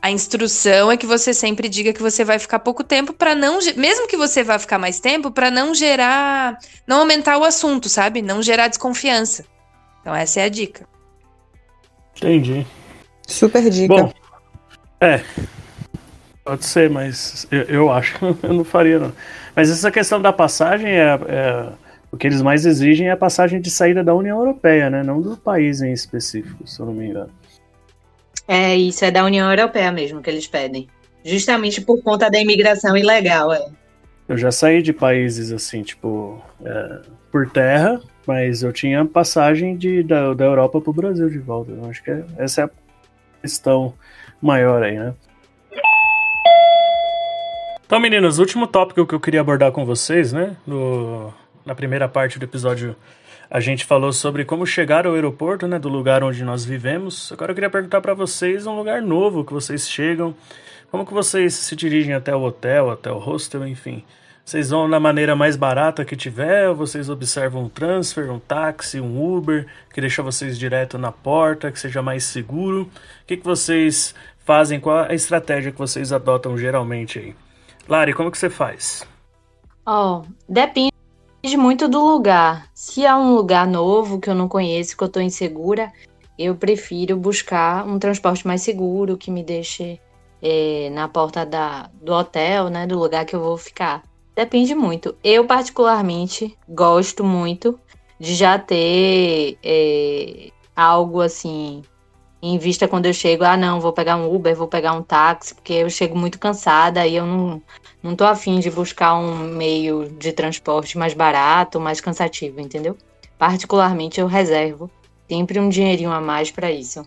a 0.00 0.10
instrução 0.10 0.92
é 0.92 0.96
que 0.96 1.06
você 1.06 1.34
sempre 1.34 1.68
diga 1.68 1.92
que 1.92 2.02
você 2.02 2.24
vai 2.24 2.38
ficar 2.38 2.60
pouco 2.60 2.84
tempo 2.84 3.12
para 3.12 3.34
não, 3.34 3.58
mesmo 3.76 4.06
que 4.06 4.16
você 4.16 4.44
vá 4.44 4.58
ficar 4.58 4.78
mais 4.78 5.00
tempo, 5.00 5.30
para 5.30 5.50
não 5.50 5.74
gerar, 5.74 6.58
não 6.86 7.00
aumentar 7.00 7.38
o 7.38 7.44
assunto, 7.44 7.88
sabe? 7.88 8.22
Não 8.22 8.42
gerar 8.42 8.68
desconfiança. 8.68 9.44
Então 10.00 10.14
essa 10.14 10.40
é 10.40 10.44
a 10.44 10.48
dica. 10.48 10.86
Entendi. 12.16 12.64
Super 13.26 13.68
dica. 13.68 13.88
Bom, 13.88 14.12
é. 15.00 15.24
Pode 16.44 16.66
ser, 16.66 16.90
mas 16.90 17.46
eu, 17.50 17.62
eu 17.62 17.92
acho 17.92 18.18
que 18.18 18.24
eu 18.46 18.52
não 18.52 18.64
faria, 18.64 18.98
não. 18.98 19.12
Mas 19.54 19.70
essa 19.70 19.90
questão 19.90 20.20
da 20.20 20.32
passagem 20.32 20.90
é, 20.90 21.18
é, 21.28 21.68
O 22.10 22.16
que 22.16 22.26
eles 22.26 22.42
mais 22.42 22.64
exigem 22.64 23.08
é 23.08 23.10
a 23.10 23.16
passagem 23.16 23.60
de 23.60 23.70
saída 23.70 24.04
da 24.04 24.14
União 24.14 24.38
Europeia, 24.38 24.88
né? 24.88 25.02
Não 25.02 25.20
do 25.20 25.36
país 25.36 25.82
em 25.82 25.92
específico, 25.92 26.66
se 26.66 26.78
eu 26.78 26.86
não 26.86 26.92
me 26.92 27.06
engano. 27.06 27.30
É, 28.46 28.76
isso 28.76 29.04
é 29.04 29.10
da 29.10 29.24
União 29.24 29.50
Europeia 29.50 29.90
mesmo 29.90 30.20
que 30.20 30.30
eles 30.30 30.46
pedem. 30.46 30.88
Justamente 31.24 31.80
por 31.80 32.02
conta 32.02 32.30
da 32.30 32.38
imigração 32.38 32.96
ilegal, 32.96 33.52
é. 33.52 33.66
Eu 34.28 34.36
já 34.36 34.52
saí 34.52 34.80
de 34.80 34.92
países 34.92 35.50
assim, 35.50 35.82
tipo, 35.82 36.40
é, 36.64 37.00
por 37.32 37.50
terra, 37.50 38.00
mas 38.26 38.62
eu 38.62 38.72
tinha 38.72 39.04
passagem 39.04 39.76
de, 39.76 40.02
da, 40.02 40.34
da 40.34 40.44
Europa 40.44 40.80
para 40.80 40.90
o 40.90 40.94
Brasil 40.94 41.28
de 41.28 41.38
volta. 41.38 41.72
Eu 41.72 41.90
acho 41.90 42.02
que 42.02 42.10
é, 42.10 42.24
essa 42.38 42.60
é 42.62 42.64
a 42.64 42.70
questão 43.42 43.92
maior 44.40 44.82
aí, 44.82 44.98
né? 44.98 45.14
Então, 47.86 48.00
meninos, 48.00 48.38
último 48.38 48.66
tópico 48.66 49.04
que 49.04 49.14
eu 49.14 49.20
queria 49.20 49.42
abordar 49.42 49.70
com 49.70 49.84
vocês, 49.84 50.32
né? 50.32 50.56
No, 50.66 51.32
na 51.66 51.74
primeira 51.74 52.08
parte 52.08 52.38
do 52.38 52.44
episódio, 52.44 52.96
a 53.50 53.60
gente 53.60 53.84
falou 53.84 54.10
sobre 54.10 54.42
como 54.42 54.66
chegar 54.66 55.06
ao 55.06 55.12
aeroporto, 55.12 55.68
né? 55.68 55.78
Do 55.78 55.90
lugar 55.90 56.24
onde 56.24 56.42
nós 56.42 56.64
vivemos. 56.64 57.30
Agora 57.30 57.50
eu 57.50 57.54
queria 57.54 57.68
perguntar 57.68 58.00
para 58.00 58.14
vocês 58.14 58.66
um 58.66 58.74
lugar 58.74 59.02
novo 59.02 59.44
que 59.44 59.52
vocês 59.52 59.86
chegam. 59.86 60.34
Como 60.90 61.04
que 61.04 61.12
vocês 61.12 61.52
se 61.52 61.76
dirigem 61.76 62.14
até 62.14 62.34
o 62.34 62.40
hotel, 62.40 62.90
até 62.90 63.12
o 63.12 63.18
hostel, 63.18 63.68
enfim. 63.68 64.02
Vocês 64.42 64.70
vão 64.70 64.88
da 64.88 64.98
maneira 64.98 65.36
mais 65.36 65.54
barata 65.54 66.06
que 66.06 66.16
tiver, 66.16 66.70
ou 66.70 66.74
vocês 66.74 67.10
observam 67.10 67.64
um 67.64 67.68
transfer, 67.68 68.30
um 68.30 68.38
táxi, 68.38 68.98
um 68.98 69.22
Uber, 69.22 69.66
que 69.92 70.00
deixa 70.00 70.22
vocês 70.22 70.58
direto 70.58 70.96
na 70.96 71.12
porta, 71.12 71.70
que 71.70 71.78
seja 71.78 72.00
mais 72.00 72.24
seguro? 72.24 72.82
O 72.82 73.26
que, 73.26 73.36
que 73.36 73.44
vocês 73.44 74.14
fazem? 74.38 74.80
Qual 74.80 75.04
a 75.04 75.14
estratégia 75.14 75.70
que 75.70 75.78
vocês 75.78 76.14
adotam 76.14 76.56
geralmente 76.56 77.18
aí? 77.18 77.43
Lari, 77.88 78.14
como 78.14 78.30
que 78.30 78.38
você 78.38 78.48
faz? 78.48 79.06
Ó, 79.86 80.20
oh, 80.20 80.26
depende 80.48 80.92
muito 81.56 81.86
do 81.88 82.00
lugar. 82.02 82.68
Se 82.74 83.04
é 83.04 83.14
um 83.14 83.34
lugar 83.34 83.66
novo 83.66 84.18
que 84.18 84.30
eu 84.30 84.34
não 84.34 84.48
conheço, 84.48 84.96
que 84.96 85.04
eu 85.04 85.08
tô 85.08 85.20
insegura, 85.20 85.92
eu 86.38 86.54
prefiro 86.54 87.16
buscar 87.16 87.86
um 87.86 87.98
transporte 87.98 88.46
mais 88.46 88.62
seguro, 88.62 89.18
que 89.18 89.30
me 89.30 89.42
deixe 89.42 90.00
é, 90.40 90.88
na 90.90 91.06
porta 91.08 91.44
da, 91.44 91.90
do 92.00 92.12
hotel, 92.12 92.70
né, 92.70 92.86
do 92.86 92.98
lugar 92.98 93.24
que 93.26 93.36
eu 93.36 93.40
vou 93.40 93.58
ficar. 93.58 94.02
Depende 94.34 94.74
muito. 94.74 95.14
Eu, 95.22 95.46
particularmente, 95.46 96.56
gosto 96.68 97.22
muito 97.22 97.78
de 98.18 98.34
já 98.34 98.58
ter 98.58 99.58
é, 99.62 100.50
algo 100.74 101.20
assim 101.20 101.82
em 102.44 102.58
vista 102.58 102.86
quando 102.86 103.06
eu 103.06 103.14
chego. 103.14 103.44
Ah, 103.44 103.56
não, 103.56 103.80
vou 103.80 103.92
pegar 103.92 104.16
um 104.16 104.34
Uber, 104.34 104.54
vou 104.54 104.68
pegar 104.68 104.92
um 104.92 105.02
táxi, 105.02 105.54
porque 105.54 105.72
eu 105.72 105.88
chego 105.88 106.16
muito 106.16 106.38
cansada 106.38 107.06
e 107.06 107.16
eu 107.16 107.24
não, 107.24 107.62
não 108.02 108.14
tô 108.14 108.24
afim 108.24 108.60
de 108.60 108.70
buscar 108.70 109.14
um 109.14 109.48
meio 109.48 110.08
de 110.18 110.32
transporte 110.32 110.98
mais 110.98 111.14
barato, 111.14 111.80
mais 111.80 112.00
cansativo, 112.00 112.60
entendeu? 112.60 112.96
Particularmente, 113.38 114.20
eu 114.20 114.26
reservo 114.26 114.90
sempre 115.28 115.58
um 115.58 115.68
dinheirinho 115.68 116.12
a 116.12 116.20
mais 116.20 116.50
para 116.50 116.70
isso. 116.70 117.06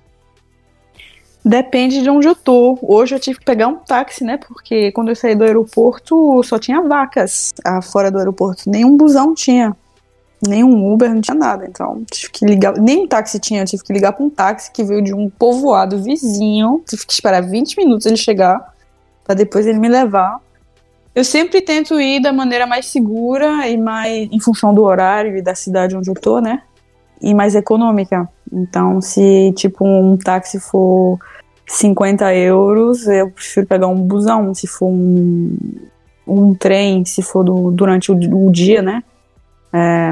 Depende 1.45 2.01
de 2.01 2.09
onde 2.09 2.27
eu 2.27 2.35
tô. 2.35 2.77
Hoje 2.81 3.15
eu 3.15 3.19
tive 3.19 3.39
que 3.39 3.45
pegar 3.45 3.67
um 3.67 3.77
táxi, 3.77 4.23
né? 4.23 4.37
Porque 4.37 4.91
quando 4.91 5.09
eu 5.09 5.15
saí 5.15 5.33
do 5.33 5.45
aeroporto 5.45 6.43
só 6.43 6.59
tinha 6.59 6.81
vacas 6.81 7.53
fora 7.83 8.11
do 8.11 8.17
aeroporto. 8.17 8.69
Nenhum 8.69 8.97
busão 8.97 9.33
tinha. 9.33 9.73
Nenhum 10.45 10.93
Uber, 10.93 11.13
não 11.13 11.21
tinha 11.21 11.35
nada. 11.35 11.65
Então 11.67 12.03
tive 12.09 12.31
que 12.31 12.45
ligar. 12.45 12.77
Nem 12.77 13.03
um 13.03 13.07
táxi 13.07 13.39
tinha. 13.39 13.65
Tive 13.65 13.83
que 13.83 13.93
ligar 13.93 14.13
para 14.13 14.23
um 14.23 14.29
táxi 14.29 14.71
que 14.71 14.83
veio 14.83 15.01
de 15.01 15.13
um 15.13 15.29
povoado 15.29 16.01
vizinho. 16.01 16.83
Tive 16.87 17.05
que 17.05 17.13
esperar 17.13 17.41
20 17.41 17.77
minutos 17.77 18.05
ele 18.05 18.17
chegar. 18.17 18.73
para 19.23 19.35
depois 19.35 19.65
ele 19.65 19.79
me 19.79 19.87
levar. 19.89 20.39
Eu 21.15 21.23
sempre 21.23 21.61
tento 21.61 21.99
ir 21.99 22.21
da 22.21 22.31
maneira 22.31 22.67
mais 22.67 22.85
segura 22.85 23.67
e 23.67 23.75
mais 23.75 24.29
em 24.31 24.39
função 24.39 24.71
do 24.71 24.83
horário 24.83 25.35
e 25.35 25.41
da 25.41 25.55
cidade 25.55 25.97
onde 25.97 26.09
eu 26.09 26.13
tô, 26.13 26.39
né? 26.39 26.61
E 27.19 27.33
mais 27.33 27.55
econômica. 27.55 28.29
Então, 28.53 29.01
se 29.01 29.51
tipo 29.55 29.83
um 29.83 30.15
táxi 30.15 30.59
for 30.59 31.17
50 31.67 32.33
euros, 32.35 33.07
eu 33.07 33.29
prefiro 33.29 33.65
pegar 33.65 33.87
um 33.87 33.99
busão, 33.99 34.53
se 34.53 34.67
for 34.67 34.87
um, 34.87 35.57
um 36.25 36.53
trem, 36.53 37.03
se 37.03 37.21
for 37.21 37.43
do, 37.43 37.71
durante 37.71 38.11
o, 38.11 38.15
o, 38.15 38.51
dia, 38.51 38.81
né? 38.81 39.03
É, 39.73 40.11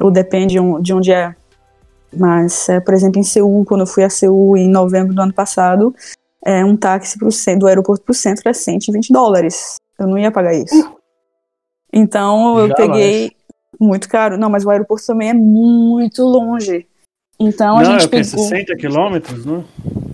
ou 0.00 0.10
depende 0.10 0.56
de 0.80 0.92
onde 0.92 1.12
é. 1.12 1.34
Mas, 2.14 2.68
é, 2.68 2.80
por 2.80 2.92
exemplo, 2.92 3.18
em 3.18 3.22
Seul, 3.22 3.64
quando 3.64 3.82
eu 3.82 3.86
fui 3.86 4.04
a 4.04 4.10
Seul 4.10 4.56
em 4.56 4.68
novembro 4.68 5.14
do 5.14 5.22
ano 5.22 5.32
passado, 5.32 5.94
é, 6.44 6.64
um 6.64 6.76
táxi 6.76 7.18
pro, 7.18 7.28
do 7.58 7.66
aeroporto 7.66 8.04
para 8.04 8.12
o 8.12 8.14
centro 8.14 8.48
é 8.48 8.52
120 8.52 9.12
dólares. 9.12 9.76
Eu 9.98 10.06
não 10.06 10.18
ia 10.18 10.30
pagar 10.30 10.54
isso. 10.54 10.94
Então, 11.92 12.58
eu 12.58 12.74
peguei 12.74 13.32
muito 13.80 14.08
caro. 14.08 14.36
Não, 14.36 14.50
mas 14.50 14.64
o 14.64 14.70
aeroporto 14.70 15.06
também 15.06 15.30
é 15.30 15.34
muito 15.34 16.22
longe. 16.22 16.86
Então 17.38 17.78
a 17.78 17.82
não, 17.82 17.92
gente 17.92 18.04
é 18.04 18.08
pegou. 18.08 18.24
60 18.24 18.76
quilômetros, 18.76 19.44
né? 19.44 19.64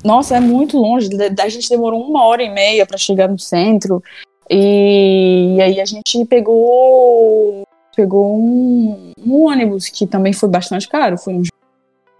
Nossa, 0.04 0.36
é 0.36 0.40
muito 0.40 0.78
longe. 0.78 1.10
A 1.40 1.48
gente 1.48 1.68
demorou 1.68 2.02
uma 2.02 2.24
hora 2.24 2.42
e 2.42 2.50
meia 2.50 2.86
para 2.86 2.96
chegar 2.96 3.28
no 3.28 3.38
centro. 3.38 4.02
E, 4.50 5.56
e, 5.56 5.60
aí 5.60 5.80
a 5.80 5.84
gente 5.84 6.24
pegou 6.24 7.62
pegou 7.98 8.38
um, 8.38 9.12
um, 9.26 9.46
ônibus 9.46 9.88
que 9.88 10.06
também 10.06 10.32
foi 10.32 10.48
bastante 10.48 10.88
caro, 10.88 11.18
foi 11.18 11.34
uns 11.34 11.48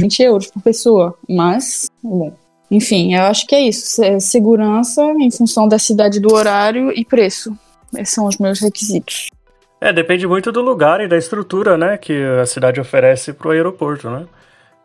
20 0.00 0.22
euros 0.24 0.46
por 0.48 0.60
pessoa. 0.60 1.14
Mas, 1.28 1.88
bom, 2.02 2.34
enfim, 2.68 3.14
eu 3.14 3.22
acho 3.22 3.46
que 3.46 3.54
é 3.54 3.60
isso. 3.60 4.02
É 4.02 4.18
segurança 4.18 5.04
em 5.20 5.30
função 5.30 5.68
da 5.68 5.78
cidade, 5.78 6.18
do 6.18 6.34
horário 6.34 6.90
e 6.90 7.04
preço. 7.04 7.56
Esses 7.96 8.12
são 8.12 8.26
os 8.26 8.38
meus 8.38 8.58
requisitos. 8.58 9.28
É, 9.80 9.92
depende 9.92 10.26
muito 10.26 10.50
do 10.50 10.60
lugar 10.60 11.00
e 11.00 11.06
da 11.06 11.16
estrutura, 11.16 11.78
né, 11.78 11.96
que 11.96 12.24
a 12.42 12.44
cidade 12.44 12.80
oferece 12.80 13.32
para 13.32 13.46
o 13.46 13.52
aeroporto, 13.52 14.10
né? 14.10 14.26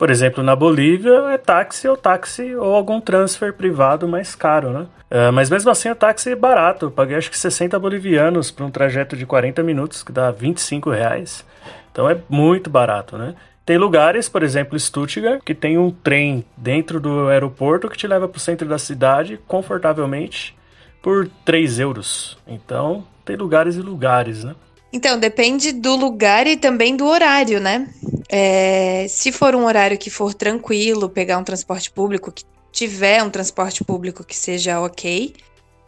Por 0.04 0.12
exemplo, 0.12 0.44
na 0.44 0.54
Bolívia 0.54 1.14
é 1.32 1.38
táxi 1.38 1.88
ou 1.88 1.96
táxi 1.96 2.54
ou 2.54 2.76
algum 2.76 3.00
transfer 3.00 3.54
privado 3.54 4.06
mais 4.06 4.36
caro, 4.36 4.70
né? 4.70 4.86
É, 5.10 5.32
mas 5.32 5.50
mesmo 5.50 5.72
assim 5.72 5.90
o 5.90 5.96
táxi 5.96 6.34
é 6.34 6.36
barato. 6.36 6.88
Eu 6.88 6.92
paguei 6.92 7.16
acho 7.16 7.32
que 7.32 7.38
60 7.38 7.80
bolivianos 7.80 8.52
para 8.52 8.66
um 8.66 8.70
trajeto 8.70 9.16
de 9.16 9.26
40 9.26 9.64
minutos, 9.64 10.04
que 10.04 10.12
dá 10.12 10.30
25 10.30 10.90
reais. 10.90 11.46
Então 11.90 12.10
é 12.10 12.18
muito 12.28 12.70
barato, 12.70 13.18
né? 13.18 13.34
Tem 13.66 13.78
lugares, 13.78 14.28
por 14.28 14.44
exemplo, 14.44 14.78
Stuttgart, 14.78 15.42
que 15.42 15.56
tem 15.56 15.78
um 15.78 15.90
trem 15.90 16.44
dentro 16.58 17.00
do 17.00 17.30
aeroporto 17.30 17.88
que 17.88 17.98
te 17.98 18.06
leva 18.06 18.28
para 18.28 18.36
o 18.36 18.42
centro 18.42 18.68
da 18.68 18.78
cidade 18.78 19.40
confortavelmente 19.48 20.54
por 21.02 21.30
3 21.46 21.80
euros. 21.80 22.38
Então, 22.46 23.06
tem 23.24 23.38
lugares 23.38 23.78
e 23.78 23.82
lugares, 23.82 24.44
né? 24.44 24.54
Então, 24.94 25.18
depende 25.18 25.72
do 25.72 25.96
lugar 25.96 26.46
e 26.46 26.56
também 26.56 26.96
do 26.96 27.08
horário, 27.08 27.60
né? 27.60 27.90
É, 28.30 29.08
se 29.10 29.32
for 29.32 29.56
um 29.56 29.66
horário 29.66 29.98
que 29.98 30.12
for 30.12 30.36
tranquilo, 30.36 31.10
pegar 31.10 31.40
um 31.40 31.44
transporte 31.44 31.90
público, 31.90 32.32
que 32.32 32.44
tiver 32.72 33.24
um 33.24 33.30
transporte 33.32 33.84
público 33.84 34.24
que 34.24 34.38
seja 34.38 34.80
ok, 34.80 35.34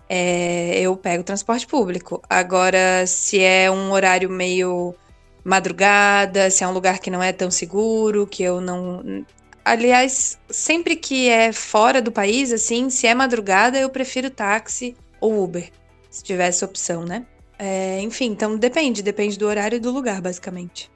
é, 0.10 0.80
eu 0.80 0.98
pego 0.98 1.24
transporte 1.24 1.68
público. 1.68 2.20
Agora, 2.28 3.06
se 3.06 3.40
é 3.40 3.70
um 3.70 3.92
horário 3.92 4.28
meio 4.28 4.96
madrugada, 5.44 6.50
se 6.50 6.64
é 6.64 6.68
um 6.68 6.74
lugar 6.74 6.98
que 6.98 7.12
não 7.12 7.22
é 7.22 7.32
tão 7.32 7.52
seguro, 7.52 8.26
que 8.26 8.42
eu 8.42 8.60
não. 8.60 9.24
Aliás, 9.64 10.40
sempre 10.50 10.96
que 10.96 11.30
é 11.30 11.54
fora 11.54 12.02
do 12.02 12.12
país, 12.12 12.52
assim, 12.52 12.90
se 12.90 13.06
é 13.06 13.14
madrugada, 13.14 13.78
eu 13.80 13.90
prefiro 13.90 14.32
táxi 14.32 14.96
ou 15.22 15.44
Uber, 15.44 15.70
se 16.10 16.24
tiver 16.24 16.48
essa 16.48 16.66
opção, 16.66 17.06
né? 17.06 17.24
É, 17.58 18.02
enfim, 18.02 18.26
então 18.28 18.58
depende, 18.58 19.02
depende 19.02 19.38
do 19.38 19.48
horário 19.48 19.78
e 19.78 19.80
do 19.80 19.92
lugar, 19.92 20.22
basicamente. 20.22 20.92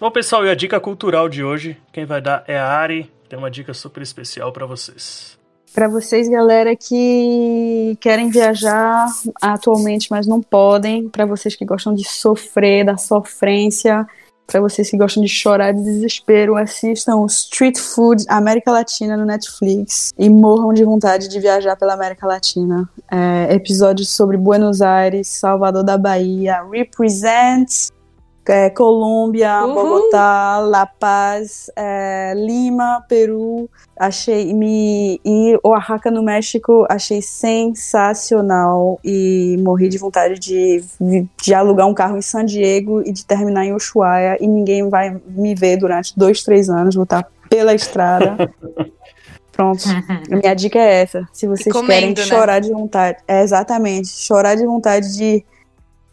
Bom, 0.00 0.10
pessoal, 0.10 0.44
e 0.44 0.50
a 0.50 0.54
dica 0.54 0.80
cultural 0.80 1.28
de 1.28 1.44
hoje, 1.44 1.76
quem 1.92 2.04
vai 2.04 2.20
dar 2.20 2.44
é 2.46 2.58
a 2.58 2.66
Ari. 2.66 3.10
Tem 3.28 3.38
uma 3.38 3.50
dica 3.50 3.72
super 3.72 4.02
especial 4.02 4.52
para 4.52 4.66
vocês. 4.66 5.38
Para 5.72 5.88
vocês, 5.88 6.28
galera, 6.28 6.76
que 6.76 7.96
querem 8.00 8.28
viajar 8.30 9.06
atualmente, 9.42 10.08
mas 10.10 10.26
não 10.26 10.40
podem, 10.40 11.08
para 11.08 11.26
vocês 11.26 11.56
que 11.56 11.64
gostam 11.64 11.94
de 11.94 12.04
sofrer, 12.04 12.84
da 12.84 12.96
sofrência, 12.96 14.06
para 14.46 14.60
vocês 14.60 14.90
que 14.90 14.96
gostam 14.96 15.22
de 15.22 15.28
chorar 15.28 15.72
de 15.72 15.82
desespero, 15.82 16.56
assistam 16.56 17.24
Street 17.26 17.78
Food 17.78 18.24
América 18.28 18.70
Latina 18.70 19.16
no 19.16 19.24
Netflix 19.24 20.12
e 20.18 20.28
morram 20.28 20.72
de 20.72 20.84
vontade 20.84 21.28
de 21.28 21.40
viajar 21.40 21.76
pela 21.76 21.94
América 21.94 22.26
Latina. 22.26 22.88
É, 23.10 23.54
episódios 23.54 24.10
sobre 24.10 24.36
Buenos 24.36 24.82
Aires, 24.82 25.28
Salvador 25.28 25.82
da 25.82 25.96
Bahia, 25.96 26.62
Represents, 26.70 27.92
é, 28.48 28.70
Colômbia, 28.70 29.64
Uhul. 29.64 29.74
Bogotá, 29.74 30.58
La 30.58 30.86
Paz, 30.86 31.70
é, 31.76 32.32
Lima, 32.36 33.04
Peru, 33.08 33.68
achei 33.96 34.52
me 34.52 35.20
e 35.24 35.58
Oaxaca 35.64 36.10
no 36.10 36.22
México 36.22 36.86
achei 36.90 37.22
sensacional 37.22 38.98
e 39.04 39.56
morri 39.60 39.88
de 39.88 39.98
vontade 39.98 40.38
de, 40.38 40.84
de 41.42 41.54
alugar 41.54 41.86
um 41.86 41.94
carro 41.94 42.18
em 42.18 42.22
San 42.22 42.44
Diego 42.44 43.02
e 43.04 43.12
de 43.12 43.24
terminar 43.24 43.64
em 43.64 43.74
Ushuaia 43.74 44.36
e 44.40 44.46
ninguém 44.46 44.88
vai 44.88 45.16
me 45.26 45.54
ver 45.54 45.76
durante 45.76 46.16
dois, 46.16 46.42
três 46.42 46.68
anos, 46.68 46.94
vou 46.94 47.04
estar 47.04 47.26
pela 47.48 47.74
estrada. 47.74 48.36
Pronto. 49.52 49.84
A 50.30 50.36
minha 50.36 50.54
dica 50.54 50.80
é 50.80 51.02
essa. 51.02 51.28
Se 51.32 51.46
vocês 51.46 51.72
comendo, 51.72 51.88
querem 51.88 52.08
né? 52.10 52.22
chorar 52.24 52.58
de 52.58 52.72
vontade. 52.72 53.18
É 53.28 53.42
exatamente. 53.42 54.08
Chorar 54.08 54.56
de 54.56 54.66
vontade 54.66 55.16
de 55.16 55.44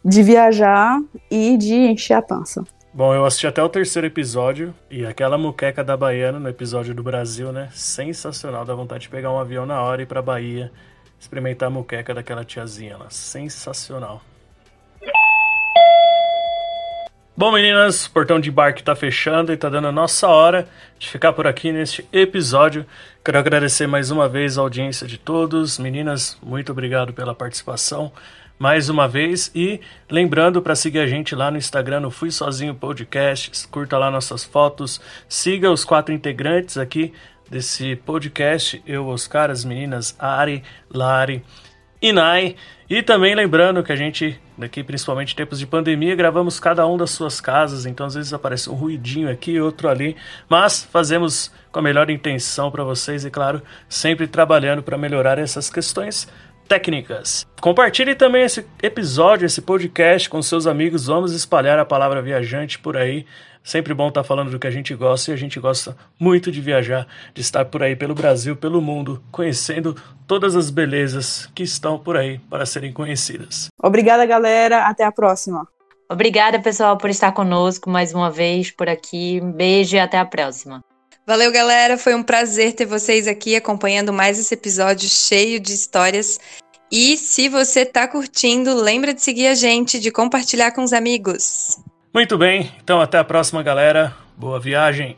de 0.04 0.22
viajar 0.22 1.00
e 1.30 1.56
de 1.56 1.74
encher 1.74 2.14
a 2.14 2.22
pança. 2.22 2.64
Bom, 2.94 3.14
eu 3.14 3.24
assisti 3.24 3.46
até 3.46 3.62
o 3.62 3.68
terceiro 3.70 4.06
episódio 4.06 4.74
e 4.90 5.06
aquela 5.06 5.38
muqueca 5.38 5.82
da 5.82 5.96
Baiana 5.96 6.38
no 6.38 6.48
episódio 6.48 6.94
do 6.94 7.02
Brasil, 7.02 7.50
né? 7.50 7.70
Sensacional, 7.72 8.66
dá 8.66 8.74
vontade 8.74 9.02
de 9.02 9.08
pegar 9.08 9.32
um 9.32 9.38
avião 9.38 9.64
na 9.64 9.80
hora 9.80 10.02
e 10.02 10.04
ir 10.04 10.06
pra 10.06 10.20
Bahia, 10.20 10.70
experimentar 11.18 11.68
a 11.68 11.70
muqueca 11.70 12.12
daquela 12.12 12.44
tiazinha 12.44 12.98
lá. 12.98 13.06
Sensacional. 13.08 14.20
Bom, 17.34 17.50
meninas, 17.50 18.04
o 18.04 18.10
portão 18.10 18.38
de 18.38 18.50
embarque 18.50 18.82
tá 18.82 18.94
fechando 18.94 19.54
e 19.54 19.56
tá 19.56 19.70
dando 19.70 19.88
a 19.88 19.92
nossa 19.92 20.28
hora 20.28 20.68
de 20.98 21.08
ficar 21.08 21.32
por 21.32 21.46
aqui 21.46 21.72
neste 21.72 22.06
episódio. 22.12 22.84
Quero 23.24 23.38
agradecer 23.38 23.86
mais 23.86 24.10
uma 24.10 24.28
vez 24.28 24.58
a 24.58 24.60
audiência 24.60 25.06
de 25.06 25.16
todos. 25.16 25.78
Meninas, 25.78 26.36
muito 26.42 26.72
obrigado 26.72 27.14
pela 27.14 27.34
participação 27.34 28.12
mais 28.58 28.88
uma 28.88 29.08
vez. 29.08 29.50
E 29.54 29.80
lembrando 30.10 30.62
para 30.62 30.74
seguir 30.74 31.00
a 31.00 31.06
gente 31.06 31.34
lá 31.34 31.50
no 31.50 31.58
Instagram, 31.58 32.00
no 32.00 32.10
Fui 32.10 32.30
Sozinho 32.30 32.74
Podcast, 32.74 33.66
curta 33.68 33.98
lá 33.98 34.10
nossas 34.10 34.44
fotos, 34.44 35.00
siga 35.28 35.70
os 35.70 35.84
quatro 35.84 36.14
integrantes 36.14 36.78
aqui 36.78 37.12
desse 37.50 37.96
podcast, 37.96 38.82
eu, 38.86 39.06
Oscar, 39.08 39.50
as 39.50 39.64
meninas 39.64 40.16
Ari, 40.18 40.62
Lari 40.88 41.44
e 42.00 42.12
Nai. 42.12 42.56
E 42.88 43.02
também 43.02 43.34
lembrando 43.34 43.82
que 43.82 43.92
a 43.92 43.96
gente, 43.96 44.38
daqui 44.56 44.82
principalmente 44.82 45.32
em 45.32 45.36
tempos 45.36 45.58
de 45.58 45.66
pandemia, 45.66 46.14
gravamos 46.14 46.60
cada 46.60 46.86
um 46.86 46.96
das 46.96 47.10
suas 47.10 47.40
casas, 47.40 47.86
então 47.86 48.06
às 48.06 48.14
vezes 48.14 48.32
aparece 48.32 48.68
um 48.68 48.74
ruidinho 48.74 49.30
aqui, 49.30 49.58
outro 49.60 49.88
ali, 49.88 50.16
mas 50.48 50.84
fazemos 50.84 51.50
com 51.70 51.78
a 51.78 51.82
melhor 51.82 52.10
intenção 52.10 52.70
para 52.70 52.84
vocês 52.84 53.24
e 53.24 53.30
claro, 53.30 53.62
sempre 53.88 54.26
trabalhando 54.26 54.82
para 54.82 54.98
melhorar 54.98 55.38
essas 55.38 55.70
questões 55.70 56.28
técnicas. 56.68 57.46
Compartilhe 57.60 58.14
também 58.14 58.42
esse 58.42 58.66
episódio, 58.82 59.46
esse 59.46 59.62
podcast 59.62 60.28
com 60.28 60.42
seus 60.42 60.66
amigos. 60.66 61.06
Vamos 61.06 61.32
espalhar 61.32 61.78
a 61.78 61.84
palavra 61.84 62.20
viajante 62.20 62.78
por 62.78 62.96
aí. 62.96 63.26
Sempre 63.62 63.94
bom 63.94 64.08
estar 64.08 64.24
falando 64.24 64.50
do 64.50 64.58
que 64.58 64.66
a 64.66 64.70
gente 64.70 64.92
gosta 64.94 65.30
e 65.30 65.34
a 65.34 65.36
gente 65.36 65.60
gosta 65.60 65.96
muito 66.18 66.50
de 66.50 66.60
viajar, 66.60 67.06
de 67.32 67.40
estar 67.40 67.64
por 67.66 67.82
aí 67.82 67.94
pelo 67.94 68.14
Brasil, 68.14 68.56
pelo 68.56 68.82
mundo, 68.82 69.22
conhecendo 69.30 69.94
todas 70.26 70.56
as 70.56 70.68
belezas 70.68 71.48
que 71.54 71.62
estão 71.62 71.98
por 71.98 72.16
aí 72.16 72.40
para 72.50 72.66
serem 72.66 72.92
conhecidas. 72.92 73.68
Obrigada, 73.80 74.26
galera. 74.26 74.88
Até 74.88 75.04
a 75.04 75.12
próxima. 75.12 75.66
Obrigada, 76.10 76.60
pessoal, 76.60 76.98
por 76.98 77.08
estar 77.08 77.32
conosco 77.32 77.88
mais 77.88 78.12
uma 78.12 78.30
vez 78.30 78.70
por 78.70 78.88
aqui. 78.88 79.40
Um 79.42 79.52
beijo 79.52 79.96
e 79.96 80.00
até 80.00 80.18
a 80.18 80.26
próxima. 80.26 80.82
Valeu, 81.26 81.52
galera. 81.52 81.96
Foi 81.96 82.14
um 82.14 82.22
prazer 82.22 82.72
ter 82.74 82.86
vocês 82.86 83.28
aqui 83.28 83.54
acompanhando 83.54 84.12
mais 84.12 84.38
esse 84.38 84.54
episódio 84.54 85.08
cheio 85.08 85.60
de 85.60 85.72
histórias. 85.72 86.40
E 86.90 87.16
se 87.16 87.48
você 87.48 87.86
tá 87.86 88.06
curtindo, 88.06 88.74
lembra 88.74 89.14
de 89.14 89.22
seguir 89.22 89.46
a 89.46 89.54
gente, 89.54 89.98
de 89.98 90.10
compartilhar 90.10 90.72
com 90.72 90.82
os 90.82 90.92
amigos. 90.92 91.78
Muito 92.12 92.36
bem, 92.36 92.70
então 92.82 93.00
até 93.00 93.18
a 93.18 93.24
próxima, 93.24 93.62
galera. 93.62 94.14
Boa 94.36 94.60
viagem. 94.60 95.16